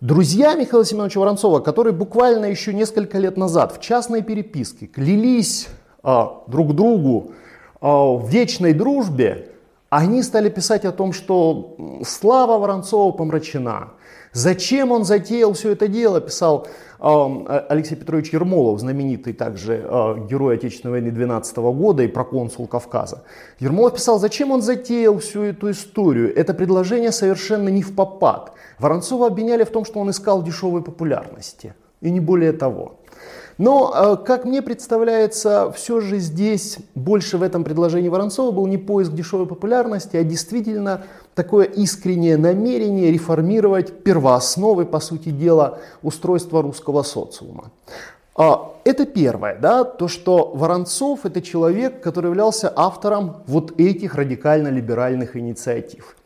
Друзья 0.00 0.54
Михаила 0.54 0.84
Семеновича 0.84 1.18
Воронцова, 1.20 1.60
которые 1.60 1.92
буквально 1.92 2.46
еще 2.46 2.72
несколько 2.72 3.18
лет 3.18 3.36
назад 3.36 3.72
в 3.76 3.80
частной 3.80 4.22
переписке 4.22 4.86
клялись 4.86 5.68
а, 6.02 6.42
друг 6.46 6.74
другу 6.74 7.32
а, 7.80 8.12
в 8.14 8.28
вечной 8.28 8.74
дружбе, 8.74 9.48
они 9.90 10.22
стали 10.22 10.50
писать 10.50 10.84
о 10.84 10.92
том, 10.92 11.12
что 11.12 11.76
слава 12.06 12.58
Воронцова 12.58 13.10
помрачена. 13.12 13.92
Зачем 14.32 14.92
он 14.92 15.04
затеял 15.04 15.52
все 15.52 15.72
это 15.72 15.88
дело, 15.88 16.20
писал 16.20 16.66
а, 16.98 17.66
Алексей 17.68 17.96
Петрович 17.96 18.32
Ермолов, 18.32 18.80
знаменитый 18.80 19.32
также 19.32 19.84
а, 19.84 20.14
герой 20.26 20.56
Отечественной 20.56 20.92
войны 20.92 21.10
12 21.10 21.56
года 21.56 22.02
и 22.02 22.08
проконсул 22.08 22.66
Кавказа. 22.66 23.22
Ермолов 23.58 23.94
писал, 23.94 24.18
зачем 24.18 24.50
он 24.50 24.62
затеял 24.62 25.18
всю 25.18 25.42
эту 25.42 25.70
историю. 25.70 26.34
Это 26.36 26.54
предложение 26.54 27.12
совершенно 27.12 27.68
не 27.68 27.82
в 27.82 27.94
попад. 27.94 28.52
Воронцова 28.78 29.28
обвиняли 29.28 29.64
в 29.64 29.70
том, 29.70 29.84
что 29.84 30.00
он 30.00 30.10
искал 30.10 30.42
дешевой 30.42 30.82
популярности. 30.82 31.74
И 32.00 32.10
не 32.10 32.20
более 32.20 32.52
того. 32.52 33.00
Но, 33.58 33.92
а, 33.92 34.16
как 34.16 34.44
мне 34.44 34.62
представляется, 34.62 35.72
все 35.72 36.00
же 36.00 36.18
здесь 36.18 36.78
больше 36.94 37.38
в 37.38 37.42
этом 37.42 37.64
предложении 37.64 38.08
Воронцова 38.08 38.52
был 38.52 38.68
не 38.68 38.78
поиск 38.78 39.12
дешевой 39.12 39.46
популярности, 39.46 40.16
а 40.16 40.22
действительно 40.22 41.02
такое 41.34 41.64
искреннее 41.64 42.36
намерение 42.36 43.10
реформировать 43.10 44.04
первоосновы, 44.04 44.86
по 44.86 45.00
сути 45.00 45.30
дела, 45.30 45.80
устройства 46.02 46.62
русского 46.62 47.02
социума. 47.02 47.72
А, 48.36 48.74
это 48.84 49.04
первое, 49.04 49.58
да, 49.58 49.82
то, 49.82 50.06
что 50.06 50.52
Воронцов 50.54 51.26
это 51.26 51.42
человек, 51.42 52.00
который 52.00 52.26
являлся 52.26 52.72
автором 52.76 53.42
вот 53.48 53.80
этих 53.80 54.14
радикально-либеральных 54.14 55.36
инициатив. 55.36 56.16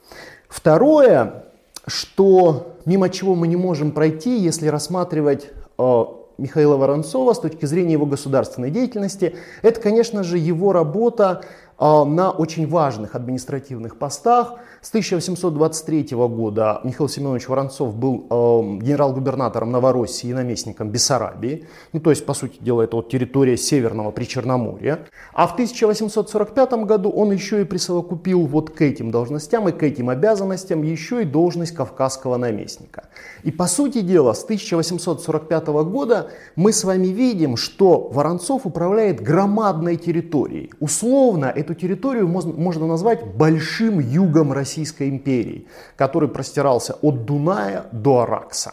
Второе, 0.48 1.44
что 1.86 2.76
мимо 2.84 3.08
чего 3.08 3.34
мы 3.34 3.48
не 3.48 3.56
можем 3.56 3.92
пройти, 3.92 4.38
если 4.38 4.66
рассматривать 4.66 5.48
а, 5.78 6.21
Михаила 6.42 6.76
Воронцова 6.76 7.34
с 7.34 7.38
точки 7.38 7.66
зрения 7.66 7.92
его 7.92 8.04
государственной 8.04 8.72
деятельности, 8.72 9.36
это, 9.62 9.80
конечно 9.80 10.24
же, 10.24 10.38
его 10.38 10.72
работа 10.72 11.44
а, 11.78 12.04
на 12.04 12.32
очень 12.32 12.66
важных 12.66 13.14
административных 13.14 13.96
постах. 13.96 14.54
С 14.82 14.88
1823 14.88 16.08
года 16.10 16.80
Михаил 16.82 17.08
Семенович 17.08 17.46
Воронцов 17.46 17.94
был 17.94 18.26
а, 18.28 18.62
генерал-губернатором 18.62 19.70
Новороссии 19.70 20.30
и 20.30 20.32
наместником 20.32 20.90
Бессарабии. 20.90 21.68
Ну, 21.92 22.00
то 22.00 22.10
есть, 22.10 22.26
по 22.26 22.34
сути 22.34 22.58
дела, 22.58 22.82
это 22.82 22.96
вот 22.96 23.08
территория 23.08 23.56
Северного 23.56 24.10
Причерноморья. 24.10 25.06
А 25.32 25.46
в 25.46 25.52
1845 25.52 26.72
году 26.84 27.10
он 27.10 27.30
еще 27.30 27.60
и 27.60 27.64
присовокупил 27.64 28.44
вот 28.46 28.70
к 28.70 28.82
этим 28.82 29.12
должностям 29.12 29.68
и 29.68 29.72
к 29.72 29.84
этим 29.84 30.10
обязанностям 30.10 30.82
еще 30.82 31.22
и 31.22 31.26
должность 31.26 31.76
кавказского 31.76 32.36
наместника. 32.36 33.04
И, 33.44 33.52
по 33.52 33.68
сути 33.68 34.00
дела, 34.00 34.32
с 34.32 34.42
1845 34.42 35.66
года 35.68 36.30
мы 36.56 36.72
с 36.72 36.82
вами 36.82 37.06
видим, 37.06 37.56
что 37.56 38.08
Воронцов 38.12 38.66
управляет 38.66 39.20
громадной 39.20 39.94
территорией. 39.94 40.72
Условно, 40.80 41.44
эту 41.44 41.74
территорию 41.74 42.26
можно 42.26 42.86
назвать 42.88 43.24
большим 43.24 44.00
югом 44.00 44.50
Российской 44.72 45.10
империи, 45.10 45.66
который 45.96 46.28
простирался 46.28 46.94
от 47.02 47.26
Дуная 47.26 47.84
до 47.92 48.20
Аракса. 48.20 48.72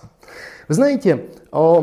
Вы 0.70 0.76
знаете, 0.76 1.26
э, 1.52 1.82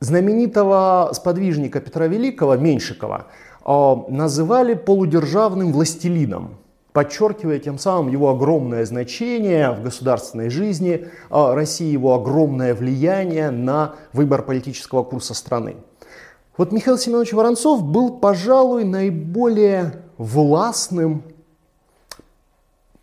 знаменитого 0.00 1.10
сподвижника 1.14 1.80
Петра 1.80 2.06
Великого, 2.08 2.56
Меньшикова, 2.56 3.26
э, 3.64 3.94
называли 4.08 4.74
полудержавным 4.74 5.72
властелином, 5.72 6.58
подчеркивая 6.92 7.58
тем 7.58 7.78
самым 7.78 8.12
его 8.12 8.28
огромное 8.28 8.84
значение 8.84 9.70
в 9.70 9.82
государственной 9.82 10.50
жизни 10.50 11.08
э, 11.30 11.54
России, 11.54 11.90
его 11.90 12.14
огромное 12.14 12.74
влияние 12.74 13.50
на 13.50 13.94
выбор 14.12 14.42
политического 14.42 15.04
курса 15.04 15.32
страны. 15.32 15.76
Вот 16.58 16.70
Михаил 16.72 16.98
Семенович 16.98 17.32
Воронцов 17.32 17.82
был, 17.82 18.18
пожалуй, 18.18 18.84
наиболее 18.84 20.02
властным 20.18 21.22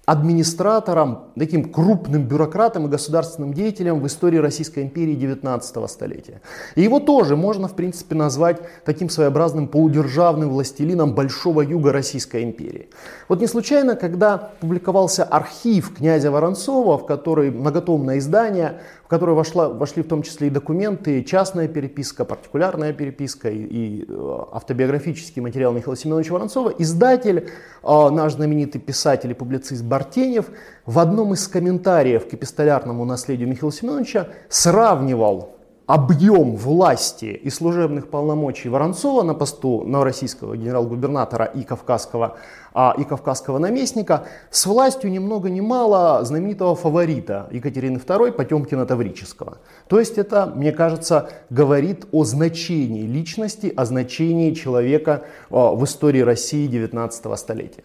администратором, 0.06 1.30
таким 1.38 1.72
крупным 1.72 2.24
бюрократом 2.24 2.86
и 2.86 2.90
государственным 2.90 3.54
деятелем 3.54 4.02
в 4.02 4.08
истории 4.08 4.38
Российской 4.38 4.84
империи 4.84 5.16
19 5.16 5.90
столетия. 5.90 6.42
И 6.76 6.82
его 6.82 7.00
тоже 7.00 7.38
можно, 7.38 7.70
в 7.70 7.74
принципе, 7.74 8.14
назвать 8.16 8.60
таким 8.84 9.10
своеобразным 9.10 9.70
полудержавным 9.70 10.50
властелином 10.50 11.16
Большого 11.16 11.62
Юга 11.62 11.94
Российской 11.94 12.44
империи. 12.44 12.90
Вот 13.30 13.40
не 13.40 13.48
случайно, 13.48 13.96
когда 13.96 14.38
публиковался 14.60 15.24
архив 15.24 15.96
князя 15.96 16.32
Воронцова, 16.32 16.98
в 16.98 17.06
который 17.06 17.50
многотомное 17.52 18.18
издание, 18.18 18.82
в 19.14 19.16
которое 19.16 19.34
вошла, 19.34 19.70
вошли 19.70 20.02
в 20.02 20.08
том 20.08 20.24
числе 20.24 20.48
и 20.48 20.50
документы, 20.50 21.24
частная 21.24 21.68
переписка, 21.68 22.26
партикулярная 22.26 22.94
переписка 22.94 23.48
и, 23.48 23.60
и 23.60 24.06
э, 24.10 24.40
автобиографический 24.52 25.40
материал 25.40 25.72
Михаила 25.72 25.96
Семеновича 25.96 26.34
Воронцова, 26.34 26.74
издатель, 26.80 27.48
э, 27.84 28.10
наш 28.10 28.34
знаменитый 28.34 28.82
писатель 28.82 29.30
и 29.30 29.36
публицист 29.36 29.84
Бартенев 29.84 30.48
в 30.88 30.98
одном 30.98 31.34
из 31.34 31.48
комментариев 31.48 32.28
к 32.28 32.34
эпистолярному 32.34 33.06
наследию 33.06 33.48
Михаила 33.48 33.72
Семеновича 33.72 34.30
сравнивал 34.50 35.54
объем 35.86 36.56
власти 36.56 37.26
и 37.26 37.50
служебных 37.50 38.10
полномочий 38.10 38.70
Воронцова 38.70 39.22
на 39.24 39.34
посту 39.34 39.84
новороссийского 39.84 40.56
генерал-губернатора 40.56 41.46
и 41.46 41.64
кавказского, 41.64 42.38
а, 42.74 42.96
и 42.98 43.04
кавказского 43.04 43.60
наместника 43.60 44.26
с 44.50 44.66
властью 44.66 45.12
ни 45.12 45.20
много 45.20 45.50
ни 45.50 45.62
мало 45.62 46.24
знаменитого 46.24 46.76
фаворита 46.76 47.48
Екатерины 47.52 47.98
II 47.98 48.32
Потемкина 48.32 48.86
Таврического. 48.86 49.60
То 49.88 50.00
есть 50.00 50.18
это, 50.18 50.48
мне 50.48 50.72
кажется, 50.72 51.30
говорит 51.50 52.06
о 52.12 52.24
значении 52.24 53.04
личности, 53.04 53.72
о 53.76 53.86
значении 53.86 54.54
человека 54.54 55.24
а, 55.50 55.72
в 55.72 55.84
истории 55.84 56.22
России 56.22 56.68
19 56.68 57.40
столетия. 57.40 57.84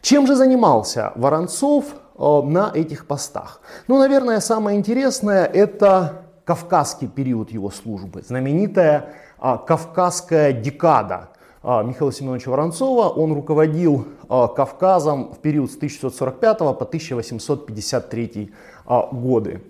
Чем 0.00 0.26
же 0.26 0.36
занимался 0.36 1.12
Воронцов 1.16 1.94
а, 2.16 2.42
на 2.42 2.70
этих 2.74 3.06
постах? 3.06 3.60
Ну, 3.88 3.98
наверное, 3.98 4.40
самое 4.40 4.78
интересное 4.78 5.44
это 5.44 6.22
кавказский 6.44 7.08
период 7.08 7.52
его 7.52 7.70
службы, 7.70 8.22
знаменитая 8.22 9.10
а, 9.38 9.56
кавказская 9.58 10.52
декада 10.52 11.28
Михаила 11.62 12.12
Семеновича 12.12 12.50
Воронцова. 12.50 13.08
Он 13.08 13.32
руководил 13.34 14.06
а, 14.28 14.48
Кавказом 14.48 15.32
в 15.34 15.38
период 15.38 15.70
с 15.70 15.76
1645 15.76 16.58
по 16.58 16.70
1853 16.70 18.52
а, 18.86 19.08
годы. 19.12 19.60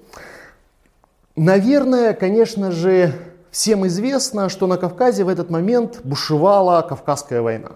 Наверное, 1.35 2.13
конечно 2.15 2.71
же, 2.71 3.13
всем 3.51 3.87
известно, 3.87 4.49
что 4.49 4.67
на 4.67 4.77
Кавказе 4.77 5.25
в 5.25 5.29
этот 5.29 5.51
момент 5.51 6.01
бушевала 6.05 6.83
Кавказская 6.83 7.43
война. 7.43 7.71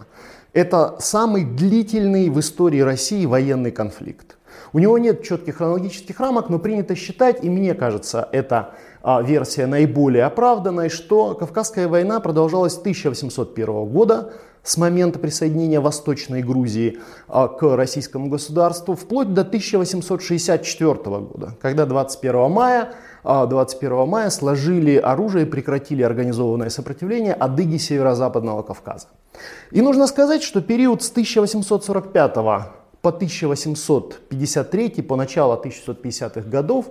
Это 0.53 0.95
самый 1.01 1.45
длительный 1.45 2.29
в 2.29 2.39
истории 2.39 2.81
России 2.81 3.27
военный 3.27 3.73
конфликт. 3.73 4.37
У 4.75 4.81
него 4.81 4.99
нет 4.99 5.23
четких 5.23 5.59
хронологических 5.59 6.19
рамок, 6.19 6.51
но 6.51 6.59
принято 6.59 6.97
считать, 6.97 7.45
и 7.45 7.49
мне 7.49 7.75
кажется, 7.75 8.29
это 8.33 8.75
а, 9.03 9.23
версия 9.23 9.67
наиболее 9.67 10.25
оправданной, 10.25 10.89
что 10.89 11.35
Кавказская 11.35 11.87
война 11.87 12.19
продолжалась 12.19 12.75
с 12.75 12.79
1801 12.79 13.85
года, 13.87 14.33
с 14.65 14.77
момента 14.77 15.21
присоединения 15.21 15.81
Восточной 15.81 16.43
Грузии 16.43 16.99
а, 17.29 17.47
к 17.47 17.77
российскому 17.77 18.29
государству, 18.29 18.97
вплоть 18.97 19.33
до 19.33 19.43
1864 19.43 20.95
года, 20.95 21.57
когда 21.63 21.87
21 21.87 22.51
мая 22.51 22.95
21 23.23 23.93
а, 23.93 24.07
мая 24.07 24.31
сложили 24.31 24.97
оружие 24.97 25.47
и 25.47 25.49
прекратили 25.49 26.03
организованное 26.03 26.69
сопротивление 26.69 27.35
адыги 27.35 27.77
Северо-Западного 27.77 28.63
Кавказа. 28.63 29.07
И 29.71 29.81
нужно 29.81 30.09
сказать, 30.09 30.43
что 30.43 30.61
период 30.61 31.05
с 31.05 31.11
1845 31.13 32.84
по 33.05 33.11
1853, 33.11 35.03
по 35.03 35.17
начало 35.17 35.61
1950-х 35.63 36.49
годов, 36.49 36.87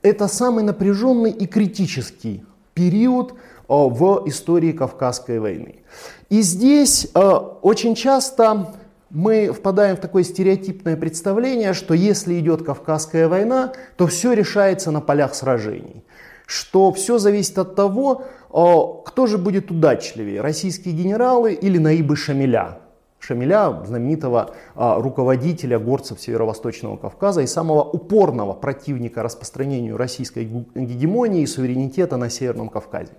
это 0.00 0.26
самый 0.26 0.64
напряженный 0.64 1.30
и 1.30 1.46
критический 1.46 2.42
период 2.72 3.34
а, 3.68 3.74
в 3.88 4.22
истории 4.26 4.72
Кавказской 4.72 5.38
войны. 5.38 5.84
И 6.30 6.40
здесь 6.40 7.08
а, 7.12 7.36
очень 7.60 7.94
часто 7.94 8.74
мы 9.10 9.52
впадаем 9.52 9.96
в 9.96 10.00
такое 10.00 10.22
стереотипное 10.22 10.96
представление, 10.96 11.74
что 11.74 11.92
если 11.92 12.40
идет 12.40 12.62
Кавказская 12.62 13.28
война, 13.28 13.74
то 13.96 14.06
все 14.06 14.32
решается 14.32 14.90
на 14.90 15.02
полях 15.02 15.34
сражений. 15.34 16.04
Что 16.46 16.90
все 16.90 17.18
зависит 17.18 17.58
от 17.58 17.76
того, 17.76 18.24
кто 18.48 19.26
же 19.26 19.36
будет 19.36 19.70
удачливее, 19.70 20.40
российские 20.40 20.94
генералы 20.94 21.52
или 21.52 21.76
наибы 21.76 22.16
Шамиля. 22.16 22.78
Шамиля, 23.20 23.82
знаменитого 23.86 24.50
руководителя 24.74 25.78
горцев 25.78 26.20
Северо-Восточного 26.20 26.96
Кавказа 26.96 27.42
и 27.42 27.46
самого 27.46 27.84
упорного 27.84 28.54
противника 28.54 29.22
распространению 29.22 29.96
российской 29.96 30.44
гегемонии 30.44 31.42
и 31.42 31.46
суверенитета 31.46 32.16
на 32.16 32.30
Северном 32.30 32.68
Кавказе. 32.68 33.12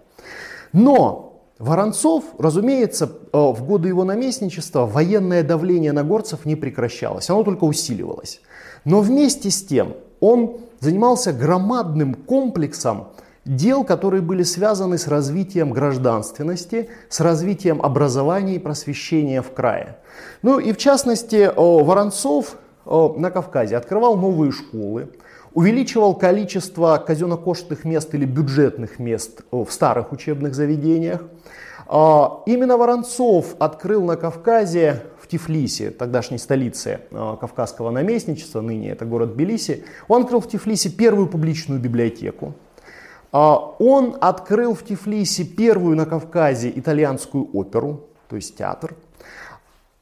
Но 0.73 1.31
Воронцов, 1.61 2.23
разумеется, 2.39 3.05
э, 3.05 3.37
в 3.37 3.63
годы 3.63 3.87
его 3.87 4.03
наместничества 4.03 4.87
военное 4.87 5.43
давление 5.43 5.91
на 5.91 6.03
горцев 6.03 6.45
не 6.45 6.55
прекращалось, 6.55 7.29
оно 7.29 7.43
только 7.43 7.65
усиливалось. 7.65 8.41
Но 8.83 9.01
вместе 9.01 9.51
с 9.51 9.63
тем 9.63 9.93
он 10.19 10.57
занимался 10.79 11.33
громадным 11.33 12.15
комплексом 12.15 13.09
дел, 13.45 13.83
которые 13.83 14.21
были 14.21 14.43
связаны 14.43 14.97
с 14.97 15.07
развитием 15.07 15.71
гражданственности, 15.71 16.89
с 17.09 17.19
развитием 17.19 17.81
образования 17.81 18.55
и 18.55 18.59
просвещения 18.59 19.41
в 19.41 19.51
крае. 19.51 19.97
Ну 20.41 20.59
и 20.59 20.73
в 20.73 20.77
частности, 20.77 21.51
Воронцов 21.55 22.57
на 22.85 23.31
Кавказе 23.31 23.77
открывал 23.77 24.15
новые 24.15 24.51
школы, 24.51 25.09
увеличивал 25.53 26.15
количество 26.15 27.03
казенно-кошетных 27.05 27.83
мест 27.83 28.13
или 28.13 28.25
бюджетных 28.25 28.99
мест 28.99 29.41
в 29.51 29.67
старых 29.69 30.11
учебных 30.11 30.55
заведениях, 30.55 31.21
а, 31.87 32.41
именно 32.45 32.77
Воронцов 32.77 33.55
открыл 33.59 34.03
на 34.05 34.15
Кавказе, 34.15 35.03
в 35.19 35.27
Тифлисе, 35.27 35.91
тогдашней 35.91 36.37
столице 36.37 37.01
Кавказского 37.11 37.91
наместничества, 37.91 38.61
ныне 38.61 38.91
это 38.91 39.05
город 39.05 39.33
Тбилиси, 39.33 39.83
он 40.07 40.23
открыл 40.23 40.39
в 40.39 40.47
Тифлисе 40.47 40.89
первую 40.89 41.27
публичную 41.27 41.79
библиотеку. 41.79 42.55
А, 43.31 43.75
он 43.79 44.17
открыл 44.19 44.73
в 44.73 44.83
Тифлисе 44.83 45.43
первую 45.45 45.95
на 45.95 46.05
Кавказе 46.05 46.71
итальянскую 46.75 47.49
оперу, 47.53 48.01
то 48.29 48.35
есть 48.35 48.57
театр. 48.57 48.95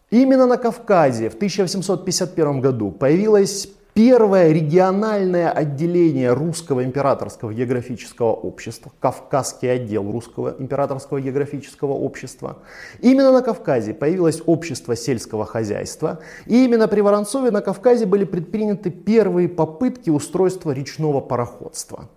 Именно 0.10 0.48
на 0.48 0.58
Кавказе 0.58 1.30
в 1.30 1.36
1851 1.36 2.62
году 2.62 2.90
появилась 2.90 3.70
первое 3.94 4.52
региональное 4.52 5.52
отделение 5.52 6.34
Русского 6.34 6.84
императорского 6.84 7.54
географического 7.54 8.32
общества, 8.32 8.92
Кавказский 9.00 9.72
отдел 9.72 10.12
Русского 10.12 10.56
императорского 10.58 11.22
географического 11.22 11.92
общества. 11.92 12.58
Именно 13.02 13.32
на 13.34 13.42
Кавказе 13.44 13.94
появилось 13.94 14.42
общество 14.48 14.96
сельского 14.96 15.46
хозяйства, 15.46 16.20
и 16.48 16.66
именно 16.66 16.88
при 16.88 17.02
Воронцове 17.02 17.52
на 17.52 17.62
Кавказе 17.62 18.08
были 18.08 18.24
предприняты 18.24 18.90
первые 18.90 19.48
попытки 19.48 20.10
устройства 20.10 20.72
речного 20.72 21.20
пароходства. 21.20 22.08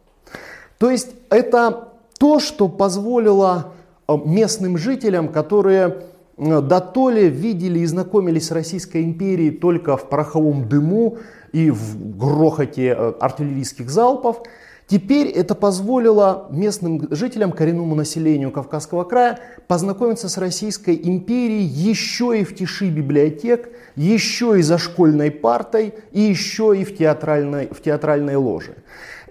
То 0.82 0.90
есть 0.90 1.10
это 1.30 1.90
то, 2.18 2.40
что 2.40 2.66
позволило 2.66 3.72
э, 4.08 4.16
местным 4.24 4.76
жителям, 4.76 5.28
которые 5.28 5.98
э, 6.36 6.60
до 6.60 6.80
то 6.80 7.08
ли 7.08 7.28
видели 7.30 7.78
и 7.78 7.86
знакомились 7.86 8.48
с 8.48 8.50
Российской 8.50 9.04
империей 9.04 9.52
только 9.52 9.96
в 9.96 10.08
пороховом 10.08 10.68
дыму, 10.68 11.18
и 11.52 11.70
в 11.70 12.16
грохоте 12.18 12.96
э, 12.98 13.12
артиллерийских 13.20 13.90
залпов. 13.90 14.42
Теперь 14.88 15.28
это 15.28 15.54
позволило 15.54 16.48
местным 16.50 17.06
жителям, 17.14 17.52
коренному 17.52 17.94
населению 17.94 18.50
Кавказского 18.50 19.04
края 19.04 19.38
познакомиться 19.68 20.28
с 20.28 20.36
Российской 20.36 21.00
империей 21.00 21.62
еще 21.62 22.40
и 22.40 22.42
в 22.42 22.56
тиши 22.56 22.90
библиотек, 22.90 23.70
еще 23.94 24.58
и 24.58 24.62
за 24.62 24.78
школьной 24.78 25.30
партой 25.30 25.94
и 26.10 26.22
еще 26.22 26.76
и 26.76 26.82
в 26.82 26.96
театральной, 26.96 27.68
в 27.68 27.80
театральной 27.80 28.34
ложе. 28.34 28.74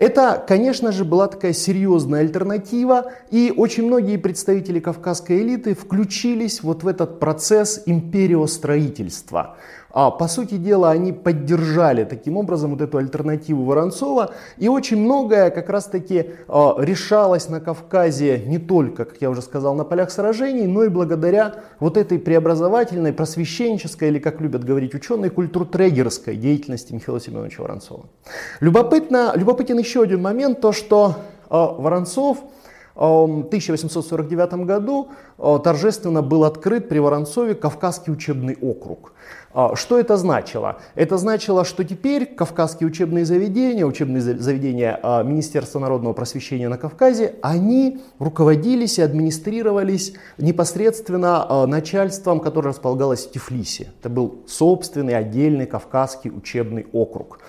Это, 0.01 0.43
конечно 0.47 0.91
же, 0.91 1.05
была 1.05 1.27
такая 1.27 1.53
серьезная 1.53 2.21
альтернатива, 2.21 3.11
и 3.29 3.53
очень 3.55 3.85
многие 3.85 4.17
представители 4.17 4.79
кавказской 4.79 5.43
элиты 5.43 5.75
включились 5.75 6.63
вот 6.63 6.81
в 6.81 6.87
этот 6.87 7.19
процесс 7.19 7.83
империостроительства. 7.85 9.57
А, 9.93 10.11
по 10.11 10.27
сути 10.27 10.55
дела, 10.55 10.91
они 10.91 11.11
поддержали 11.11 12.03
таким 12.03 12.37
образом 12.37 12.71
вот 12.71 12.81
эту 12.81 12.97
альтернативу 12.97 13.65
Воронцова. 13.65 14.33
И 14.57 14.67
очень 14.67 14.97
многое 14.97 15.49
как 15.49 15.69
раз-таки 15.69 16.31
а, 16.47 16.75
решалось 16.77 17.49
на 17.49 17.59
Кавказе 17.59 18.43
не 18.45 18.57
только, 18.57 19.05
как 19.05 19.21
я 19.21 19.29
уже 19.29 19.41
сказал, 19.41 19.75
на 19.75 19.83
полях 19.83 20.11
сражений, 20.11 20.67
но 20.67 20.83
и 20.83 20.89
благодаря 20.89 21.55
вот 21.79 21.97
этой 21.97 22.19
преобразовательной, 22.19 23.13
просвещенческой, 23.13 24.09
или 24.09 24.19
как 24.19 24.39
любят 24.41 24.63
говорить 24.63 24.95
ученые, 24.95 25.29
культуртрегерской 25.29 26.35
деятельности 26.35 26.93
Михаила 26.93 27.19
Семеновича 27.19 27.61
Воронцова. 27.61 28.05
Любопытно, 28.59 29.33
любопытен 29.35 29.77
еще 29.77 30.01
один 30.01 30.21
момент, 30.21 30.61
то 30.61 30.71
что 30.71 31.15
а, 31.49 31.67
Воронцов 31.67 32.39
1849 32.95 34.53
году 34.65 35.09
торжественно 35.37 36.21
был 36.21 36.43
открыт 36.43 36.89
при 36.89 36.99
Воронцове 36.99 37.55
Кавказский 37.55 38.11
учебный 38.13 38.57
округ. 38.61 39.13
А, 39.53 39.75
что 39.75 39.99
это 39.99 40.17
значило? 40.17 40.77
Это 40.95 41.17
значило, 41.17 41.65
что 41.65 41.83
теперь 41.83 42.25
кавказские 42.25 42.87
учебные 42.87 43.25
заведения, 43.25 43.85
учебные 43.85 44.21
заведения 44.21 44.97
а, 45.01 45.23
Министерства 45.23 45.79
народного 45.79 46.13
просвещения 46.13 46.69
на 46.69 46.77
Кавказе, 46.77 47.35
они 47.41 48.01
руководились 48.19 48.99
и 48.99 49.01
администрировались 49.01 50.13
непосредственно 50.37 51.45
а, 51.47 51.67
начальством, 51.67 52.39
которое 52.39 52.69
располагалось 52.69 53.25
в 53.25 53.31
Тифлисе. 53.31 53.91
Это 53.99 54.09
был 54.09 54.43
собственный 54.47 55.15
отдельный 55.15 55.65
кавказский 55.65 56.31
учебный 56.31 56.87
округ. 56.93 57.39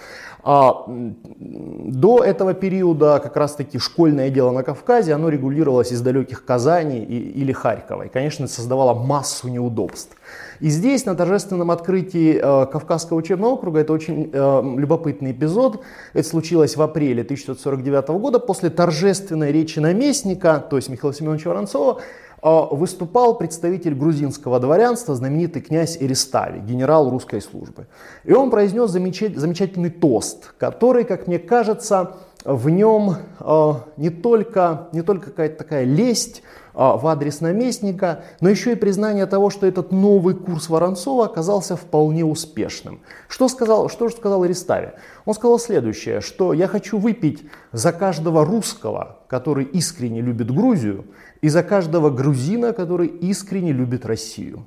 А 0.44 0.84
до 0.88 2.24
этого 2.24 2.52
периода 2.52 3.20
как 3.22 3.36
раз-таки 3.36 3.78
школьное 3.78 4.28
дело 4.28 4.50
на 4.50 4.64
Кавказе, 4.64 5.14
оно 5.14 5.28
регулировалось 5.28 5.92
из 5.92 6.00
далеких 6.00 6.44
Казани 6.44 7.04
или 7.04 7.52
Харькова. 7.52 8.04
И, 8.04 8.08
конечно, 8.08 8.48
создавало 8.48 8.92
массу 8.92 9.48
неудобств. 9.48 10.16
И 10.58 10.68
здесь, 10.68 11.06
на 11.06 11.14
торжественном 11.14 11.70
открытии 11.70 12.34
э, 12.34 12.66
Кавказского 12.66 13.18
учебного 13.18 13.52
округа, 13.52 13.80
это 13.80 13.92
очень 13.92 14.30
э, 14.32 14.62
любопытный 14.76 15.30
эпизод. 15.30 15.80
Это 16.12 16.28
случилось 16.28 16.76
в 16.76 16.82
апреле 16.82 17.22
1949 17.22 18.08
года 18.20 18.40
после 18.40 18.70
торжественной 18.70 19.52
речи 19.52 19.78
наместника, 19.78 20.58
то 20.58 20.76
есть 20.76 20.88
Михаила 20.88 21.14
Семеновича 21.14 21.50
Воронцова, 21.50 22.00
выступал 22.42 23.38
представитель 23.38 23.94
грузинского 23.94 24.58
дворянства, 24.58 25.14
знаменитый 25.14 25.62
князь 25.62 25.96
Эристави, 26.00 26.58
генерал 26.58 27.08
русской 27.08 27.40
службы. 27.40 27.86
И 28.24 28.32
он 28.32 28.50
произнес 28.50 28.90
замечательный 28.90 29.90
тост, 29.90 30.52
который, 30.58 31.04
как 31.04 31.28
мне 31.28 31.38
кажется, 31.38 32.16
в 32.44 32.68
нем 32.68 33.16
а, 33.38 33.84
не 33.96 34.10
только, 34.10 34.88
не 34.92 35.02
только 35.02 35.26
какая-то 35.26 35.58
такая 35.58 35.84
лесть 35.84 36.42
а, 36.74 36.96
в 36.96 37.06
адрес 37.06 37.40
наместника, 37.40 38.24
но 38.40 38.48
еще 38.48 38.72
и 38.72 38.76
признание 38.76 39.26
того, 39.26 39.50
что 39.50 39.66
этот 39.66 39.92
новый 39.92 40.34
курс 40.34 40.68
Воронцова 40.68 41.26
оказался 41.26 41.76
вполне 41.76 42.24
успешным. 42.24 43.00
Что, 43.28 43.48
сказал, 43.48 43.88
что 43.88 44.08
же 44.08 44.16
сказал 44.16 44.42
Аристави? 44.42 44.92
Он 45.24 45.34
сказал 45.34 45.58
следующее, 45.58 46.20
что 46.20 46.52
я 46.52 46.66
хочу 46.66 46.98
выпить 46.98 47.44
за 47.70 47.92
каждого 47.92 48.44
русского, 48.44 49.18
который 49.28 49.64
искренне 49.64 50.20
любит 50.20 50.50
Грузию, 50.50 51.04
и 51.42 51.48
за 51.48 51.62
каждого 51.62 52.08
грузина, 52.08 52.72
который 52.72 53.08
искренне 53.08 53.72
любит 53.72 54.06
Россию. 54.06 54.64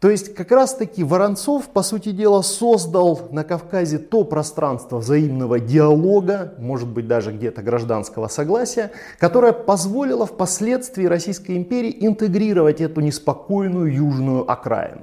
То 0.00 0.10
есть 0.10 0.32
как 0.34 0.52
раз 0.52 0.74
таки 0.74 1.02
Воронцов, 1.02 1.68
по 1.70 1.82
сути 1.82 2.12
дела, 2.12 2.42
создал 2.42 3.28
на 3.32 3.42
Кавказе 3.42 3.98
то 3.98 4.22
пространство 4.22 4.98
взаимного 4.98 5.58
диалога, 5.58 6.54
может 6.58 6.88
быть 6.88 7.08
даже 7.08 7.32
где-то 7.32 7.62
гражданского 7.62 8.28
согласия, 8.28 8.92
которое 9.18 9.52
позволило 9.52 10.24
впоследствии 10.24 11.04
Российской 11.04 11.56
империи 11.56 11.96
интегрировать 12.00 12.80
эту 12.80 13.00
неспокойную 13.00 13.92
южную 13.92 14.48
окраину. 14.48 15.02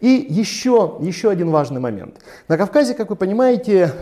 И 0.00 0.26
еще, 0.28 0.98
еще 1.00 1.30
один 1.30 1.50
важный 1.50 1.80
момент. 1.80 2.16
На 2.48 2.58
Кавказе, 2.58 2.92
как 2.92 3.08
вы 3.08 3.16
понимаете, 3.16 3.92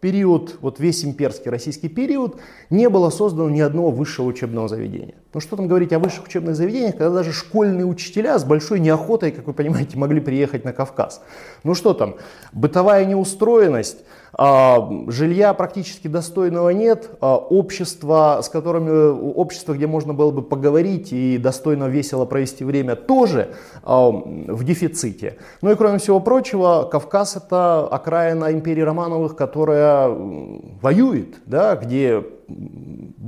период, 0.00 0.56
вот 0.60 0.80
весь 0.80 1.04
имперский 1.04 1.50
российский 1.50 1.88
период, 1.88 2.36
не 2.70 2.88
было 2.88 3.10
создано 3.10 3.50
ни 3.50 3.60
одного 3.60 3.90
высшего 3.90 4.26
учебного 4.26 4.68
заведения. 4.68 5.14
Ну 5.32 5.40
что 5.40 5.56
там 5.56 5.68
говорить 5.68 5.92
о 5.92 5.98
высших 5.98 6.26
учебных 6.26 6.56
заведениях, 6.56 6.96
когда 6.96 7.10
даже 7.10 7.32
школьные 7.32 7.86
учителя 7.86 8.38
с 8.38 8.44
большой 8.44 8.80
неохотой, 8.80 9.32
как 9.32 9.46
вы 9.46 9.52
понимаете, 9.52 9.98
могли 9.98 10.20
приехать 10.20 10.64
на 10.64 10.72
Кавказ. 10.72 11.22
Ну 11.64 11.74
что 11.74 11.94
там, 11.94 12.16
бытовая 12.52 13.04
неустроенность, 13.04 13.98
жилья 14.38 15.54
практически 15.54 16.08
достойного 16.08 16.70
нет, 16.70 17.10
а, 17.20 17.36
общество, 17.36 18.40
с 18.42 18.48
которыми, 18.50 19.32
общество, 19.34 19.72
где 19.72 19.86
можно 19.86 20.12
было 20.12 20.30
бы 20.30 20.42
поговорить 20.42 21.12
и 21.12 21.38
достойно 21.38 21.84
весело 21.84 22.26
провести 22.26 22.64
время, 22.64 22.96
тоже 22.96 23.54
а, 23.82 24.10
в 24.10 24.62
дефиците. 24.64 25.38
Ну 25.62 25.72
и 25.72 25.74
кроме 25.74 25.98
всего 25.98 26.20
прочего, 26.20 26.86
Кавказ 26.90 27.36
это 27.36 27.86
окраина 27.86 28.52
империи 28.52 28.82
Романовых, 28.82 29.36
которая 29.36 30.08
воюет, 30.08 31.36
да, 31.46 31.76
где 31.76 32.22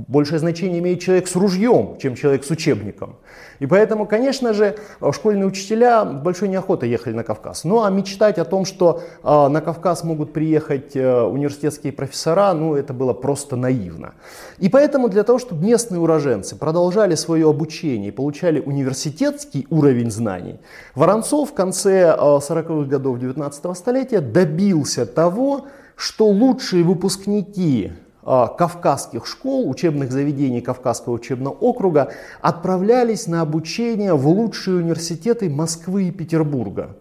большее 0.09 0.39
значение 0.39 0.79
имеет 0.79 1.01
человек 1.01 1.27
с 1.27 1.35
ружьем, 1.35 1.97
чем 1.99 2.15
человек 2.15 2.43
с 2.43 2.49
учебником. 2.49 3.17
И 3.59 3.67
поэтому, 3.67 4.07
конечно 4.07 4.53
же, 4.53 4.75
школьные 5.11 5.45
учителя 5.45 6.03
большой 6.03 6.47
неохотой 6.47 6.89
ехали 6.89 7.13
на 7.13 7.23
Кавказ. 7.23 7.63
Ну 7.63 7.83
а 7.83 7.89
мечтать 7.91 8.39
о 8.39 8.45
том, 8.45 8.65
что 8.65 9.01
э, 9.23 9.47
на 9.47 9.61
Кавказ 9.61 10.03
могут 10.03 10.33
приехать 10.33 10.95
э, 10.95 11.21
университетские 11.21 11.93
профессора, 11.93 12.53
ну 12.53 12.75
это 12.75 12.91
было 12.91 13.13
просто 13.13 13.55
наивно. 13.55 14.13
И 14.57 14.67
поэтому 14.67 15.09
для 15.09 15.23
того, 15.23 15.37
чтобы 15.37 15.63
местные 15.63 15.99
уроженцы 15.99 16.55
продолжали 16.55 17.13
свое 17.13 17.47
обучение 17.47 18.07
и 18.07 18.11
получали 18.11 18.59
университетский 18.59 19.67
уровень 19.69 20.09
знаний, 20.09 20.59
Воронцов 20.95 21.51
в 21.51 21.53
конце 21.53 22.15
э, 22.17 22.17
40-х 22.17 22.89
годов 22.89 23.19
19 23.19 23.77
столетия 23.77 24.21
добился 24.21 25.05
того, 25.05 25.67
что 25.95 26.27
лучшие 26.27 26.83
выпускники 26.83 27.91
кавказских 28.29 29.25
школ, 29.25 29.67
учебных 29.67 30.11
заведений 30.11 30.61
Кавказского 30.61 31.13
учебного 31.13 31.53
округа 31.53 32.11
отправлялись 32.41 33.25
на 33.25 33.41
обучение 33.41 34.13
в 34.13 34.27
лучшие 34.27 34.77
университеты 34.77 35.49
Москвы 35.49 36.09
и 36.09 36.11
Петербурга. 36.11 36.95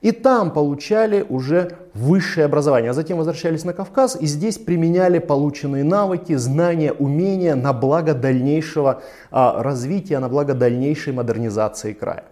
И 0.00 0.10
там 0.10 0.50
получали 0.50 1.24
уже 1.28 1.76
высшее 1.94 2.46
образование, 2.46 2.90
а 2.90 2.94
затем 2.94 3.18
возвращались 3.18 3.64
на 3.64 3.72
Кавказ 3.72 4.16
и 4.20 4.26
здесь 4.26 4.58
применяли 4.58 5.20
полученные 5.20 5.84
навыки, 5.84 6.34
знания, 6.34 6.92
умения 6.92 7.54
на 7.54 7.72
благо 7.72 8.12
дальнейшего 8.12 9.02
а, 9.30 9.62
развития, 9.62 10.18
на 10.18 10.28
благо 10.28 10.54
дальнейшей 10.54 11.12
модернизации 11.12 11.92
края. 11.92 12.24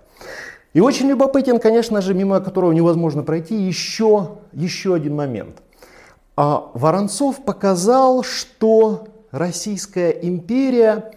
И 0.72 0.80
очень 0.80 1.06
любопытен, 1.06 1.60
конечно 1.60 2.00
же, 2.00 2.14
мимо 2.14 2.40
которого 2.40 2.72
невозможно 2.72 3.22
пройти, 3.22 3.54
еще, 3.54 4.38
еще 4.52 4.94
один 4.94 5.14
момент– 5.14 5.62
Воронцов 6.36 7.44
показал, 7.44 8.22
что 8.22 9.08
Российская 9.30 10.10
империя 10.10 11.12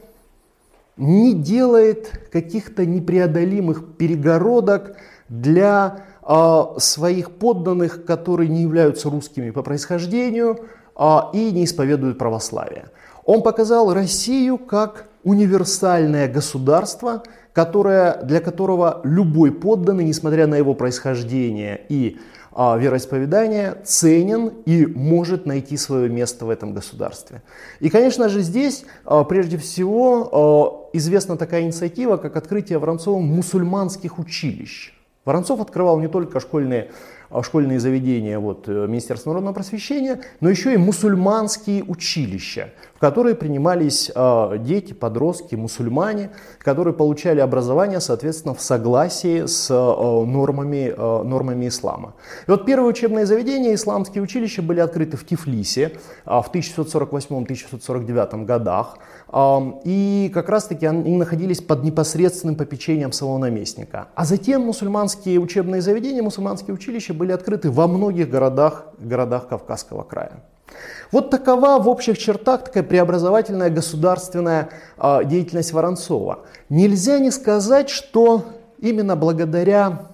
не 0.97 1.33
делает 1.33 2.29
каких-то 2.31 2.85
непреодолимых 2.85 3.95
перегородок 3.97 4.97
для 5.29 6.05
а, 6.21 6.75
своих 6.77 7.31
подданных, 7.31 8.05
которые 8.05 8.49
не 8.49 8.61
являются 8.61 9.09
русскими 9.09 9.49
по 9.49 9.63
происхождению 9.63 10.59
а, 10.95 11.31
и 11.33 11.51
не 11.51 11.65
исповедуют 11.65 12.17
православие. 12.17 12.85
Он 13.25 13.41
показал 13.41 13.93
Россию 13.93 14.57
как 14.57 15.07
универсальное 15.23 16.31
государство, 16.31 17.23
которое, 17.53 18.21
для 18.23 18.41
которого 18.41 19.01
любой 19.03 19.51
подданный, 19.51 20.03
несмотря 20.03 20.47
на 20.47 20.55
его 20.55 20.75
происхождение 20.75 21.81
и 21.89 22.17
а, 22.17 22.23
вероисповедания 22.55 23.77
ценен 23.83 24.47
и 24.65 24.85
может 24.85 25.45
найти 25.45 25.77
свое 25.77 26.09
место 26.09 26.45
в 26.45 26.49
этом 26.49 26.73
государстве. 26.73 27.41
И, 27.79 27.89
конечно 27.89 28.29
же, 28.29 28.41
здесь 28.41 28.85
а, 29.05 29.23
прежде 29.23 29.57
всего 29.57 30.29
а, 30.31 30.97
известна 30.97 31.37
такая 31.37 31.63
инициатива, 31.63 32.17
как 32.17 32.35
открытие 32.35 32.79
Воронцовым 32.79 33.23
мусульманских 33.23 34.19
училищ. 34.19 34.92
Воронцов 35.25 35.61
открывал 35.61 35.99
не 35.99 36.07
только 36.07 36.39
школьные 36.39 36.89
школьные 37.41 37.79
заведения 37.79 38.37
вот, 38.37 38.67
э, 38.67 38.85
Министерства 38.87 39.31
народного 39.31 39.55
просвещения, 39.55 40.21
но 40.39 40.49
еще 40.49 40.73
и 40.73 40.77
мусульманские 40.77 41.83
училища, 41.83 42.69
в 42.95 42.99
которые 42.99 43.33
принимались 43.35 44.11
э, 44.13 44.57
дети, 44.59 44.93
подростки, 44.93 45.55
мусульмане, 45.55 46.29
которые 46.59 46.93
получали 46.93 47.39
образование, 47.39 47.99
соответственно, 47.99 48.53
в 48.53 48.61
согласии 48.61 49.47
с 49.47 49.71
э, 49.71 49.73
нормами, 49.73 50.93
э, 50.95 51.23
нормами 51.23 51.67
ислама. 51.67 52.13
И 52.47 52.51
вот 52.51 52.65
первые 52.65 52.89
учебные 52.89 53.25
заведения, 53.25 53.73
исламские 53.73 54.21
училища, 54.21 54.61
были 54.61 54.79
открыты 54.79 55.17
в 55.17 55.25
Тифлисе 55.25 55.93
э, 56.25 56.29
в 56.29 56.51
1648-1649 56.53 58.45
годах. 58.45 58.97
И 59.83 60.31
как 60.33 60.49
раз-таки 60.49 60.85
они 60.85 61.17
находились 61.17 61.59
под 61.59 61.83
непосредственным 61.83 62.55
попечением 62.55 63.11
самого 63.11 63.39
наместника. 63.39 64.07
А 64.13 64.25
затем 64.25 64.61
мусульманские 64.61 65.39
учебные 65.39 65.81
заведения, 65.81 66.21
мусульманские 66.21 66.75
училища 66.75 67.13
были 67.15 67.31
открыты 67.31 67.71
во 67.71 67.87
многих 67.87 68.29
городах, 68.29 68.85
городах 68.99 69.47
Кавказского 69.47 70.03
края. 70.03 70.43
Вот 71.11 71.29
такова 71.29 71.81
в 71.81 71.87
общих 71.87 72.17
чертах 72.17 72.65
такая 72.65 72.83
преобразовательная 72.83 73.69
государственная 73.69 74.69
э, 74.97 75.25
деятельность 75.25 75.71
Воронцова. 75.71 76.39
Нельзя 76.69 77.19
не 77.19 77.31
сказать, 77.31 77.89
что 77.89 78.45
именно 78.79 79.15
благодаря 79.15 80.07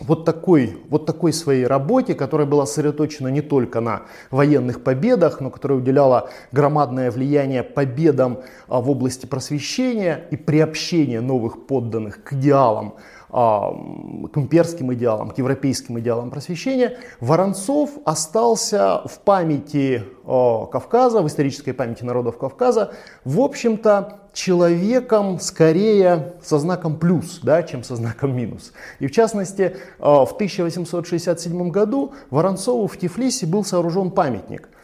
вот 0.00 0.24
такой, 0.24 0.78
вот 0.88 1.06
такой 1.06 1.32
своей 1.32 1.66
работе, 1.66 2.14
которая 2.14 2.46
была 2.46 2.66
сосредоточена 2.66 3.28
не 3.28 3.42
только 3.42 3.80
на 3.80 4.02
военных 4.30 4.82
победах, 4.82 5.40
но 5.40 5.50
которая 5.50 5.78
уделяла 5.78 6.30
громадное 6.52 7.10
влияние 7.10 7.62
победам 7.62 8.40
а, 8.68 8.80
в 8.80 8.90
области 8.90 9.26
просвещения 9.26 10.26
и 10.30 10.36
приобщения 10.36 11.20
новых 11.20 11.66
подданных 11.66 12.22
к 12.24 12.32
идеалам 12.32 12.94
к 13.30 14.36
имперским 14.36 14.92
идеалам, 14.94 15.30
к 15.30 15.38
европейским 15.38 15.98
идеалам 16.00 16.30
просвещения, 16.30 16.98
Воронцов 17.20 17.90
остался 18.04 19.02
в 19.04 19.20
памяти 19.20 20.04
а, 20.24 20.66
Кавказа, 20.66 21.22
в 21.22 21.26
исторической 21.26 21.72
памяти 21.72 22.02
народов 22.02 22.38
Кавказа, 22.38 22.92
в 23.24 23.40
общем-то, 23.40 24.20
человеком 24.32 25.40
скорее 25.40 26.34
со 26.42 26.58
знаком 26.58 26.96
плюс, 26.98 27.40
да, 27.42 27.62
чем 27.62 27.82
со 27.82 27.96
знаком 27.96 28.36
минус. 28.36 28.72
И 28.98 29.06
в 29.06 29.12
частности, 29.12 29.76
а, 29.98 30.24
в 30.24 30.32
1867 30.32 31.70
году 31.70 32.12
Воронцову 32.30 32.86
в 32.86 32.96
Тифлисе 32.96 33.46
был 33.46 33.64
сооружен 33.64 34.10
памятник– 34.10 34.68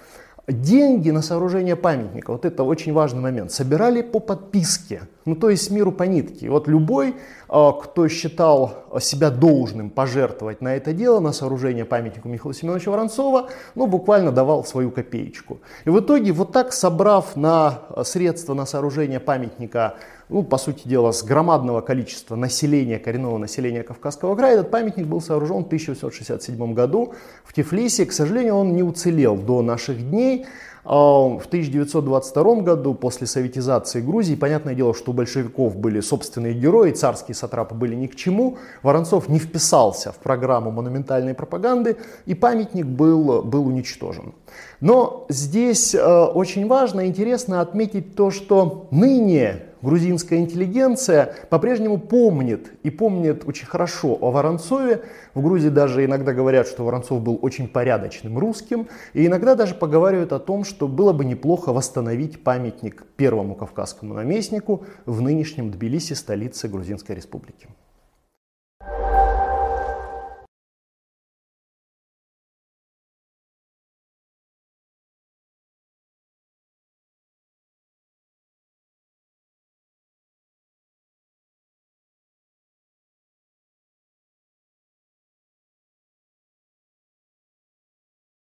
Деньги 0.48 1.10
на 1.10 1.22
сооружение 1.22 1.74
памятника, 1.74 2.30
вот 2.30 2.44
это 2.44 2.62
очень 2.62 2.92
важный 2.92 3.20
момент, 3.20 3.50
собирали 3.50 4.00
по 4.00 4.20
подписке, 4.20 5.08
ну 5.24 5.34
то 5.34 5.50
есть 5.50 5.72
миру 5.72 5.90
по 5.90 6.04
нитке. 6.04 6.48
Вот 6.48 6.68
любой, 6.68 7.16
а, 7.48 7.72
кто 7.72 8.06
считал 8.06 8.84
себя 9.00 9.30
должным 9.30 9.90
пожертвовать 9.90 10.60
на 10.60 10.76
это 10.76 10.92
дело, 10.92 11.18
на 11.18 11.32
сооружение 11.32 11.84
памятника 11.84 12.28
Михаила 12.28 12.54
Семеновича 12.54 12.92
Воронцова, 12.92 13.48
ну 13.74 13.88
буквально 13.88 14.30
давал 14.30 14.64
свою 14.64 14.92
копеечку. 14.92 15.58
И 15.84 15.90
в 15.90 15.98
итоге 15.98 16.30
вот 16.30 16.52
так 16.52 16.72
собрав 16.72 17.34
на 17.34 17.80
средства 18.04 18.54
на 18.54 18.66
сооружение 18.66 19.18
памятника 19.18 19.96
ну, 20.28 20.42
по 20.42 20.58
сути 20.58 20.88
дела, 20.88 21.12
с 21.12 21.22
громадного 21.22 21.80
количества 21.80 22.36
населения, 22.36 22.98
коренного 22.98 23.38
населения 23.38 23.82
Кавказского 23.82 24.34
края. 24.34 24.54
Этот 24.54 24.70
памятник 24.70 25.06
был 25.06 25.20
сооружен 25.20 25.64
в 25.64 25.66
1867 25.66 26.74
году 26.74 27.14
в 27.44 27.52
Тифлисе. 27.52 28.06
К 28.06 28.12
сожалению, 28.12 28.56
он 28.56 28.74
не 28.74 28.82
уцелел 28.82 29.36
до 29.36 29.62
наших 29.62 30.10
дней. 30.10 30.46
А, 30.88 31.38
в 31.38 31.46
1922 31.46 32.62
году, 32.62 32.94
после 32.94 33.26
советизации 33.26 34.00
Грузии, 34.00 34.36
понятное 34.36 34.74
дело, 34.74 34.94
что 34.94 35.10
у 35.10 35.14
большевиков 35.14 35.76
были 35.76 36.00
собственные 36.00 36.54
герои, 36.54 36.92
царские 36.92 37.34
сатрапы 37.34 37.74
были 37.74 37.96
ни 37.96 38.06
к 38.06 38.14
чему, 38.14 38.58
Воронцов 38.82 39.28
не 39.28 39.40
вписался 39.40 40.12
в 40.12 40.16
программу 40.16 40.70
монументальной 40.70 41.34
пропаганды, 41.34 41.96
и 42.24 42.34
памятник 42.34 42.86
был, 42.86 43.42
был 43.42 43.66
уничтожен. 43.66 44.32
Но 44.80 45.26
здесь 45.28 45.92
э, 45.94 46.24
очень 46.24 46.68
важно 46.68 47.00
и 47.00 47.08
интересно 47.08 47.60
отметить 47.60 48.14
то, 48.14 48.30
что 48.30 48.86
ныне 48.92 49.62
грузинская 49.82 50.38
интеллигенция 50.38 51.34
по-прежнему 51.50 51.98
помнит 51.98 52.72
и 52.82 52.90
помнит 52.90 53.44
очень 53.46 53.66
хорошо 53.66 54.16
о 54.20 54.30
Воронцове. 54.30 55.02
В 55.34 55.42
Грузии 55.42 55.68
даже 55.68 56.04
иногда 56.04 56.32
говорят, 56.32 56.66
что 56.66 56.84
Воронцов 56.84 57.22
был 57.22 57.38
очень 57.42 57.68
порядочным 57.68 58.38
русским. 58.38 58.88
И 59.12 59.26
иногда 59.26 59.54
даже 59.54 59.74
поговаривают 59.74 60.32
о 60.32 60.38
том, 60.38 60.64
что 60.64 60.88
было 60.88 61.12
бы 61.12 61.24
неплохо 61.24 61.72
восстановить 61.72 62.42
памятник 62.42 63.04
первому 63.16 63.54
кавказскому 63.54 64.14
наместнику 64.14 64.84
в 65.04 65.20
нынешнем 65.20 65.70
Тбилиси, 65.70 66.14
столице 66.14 66.68
Грузинской 66.68 67.16
республики. 67.16 67.68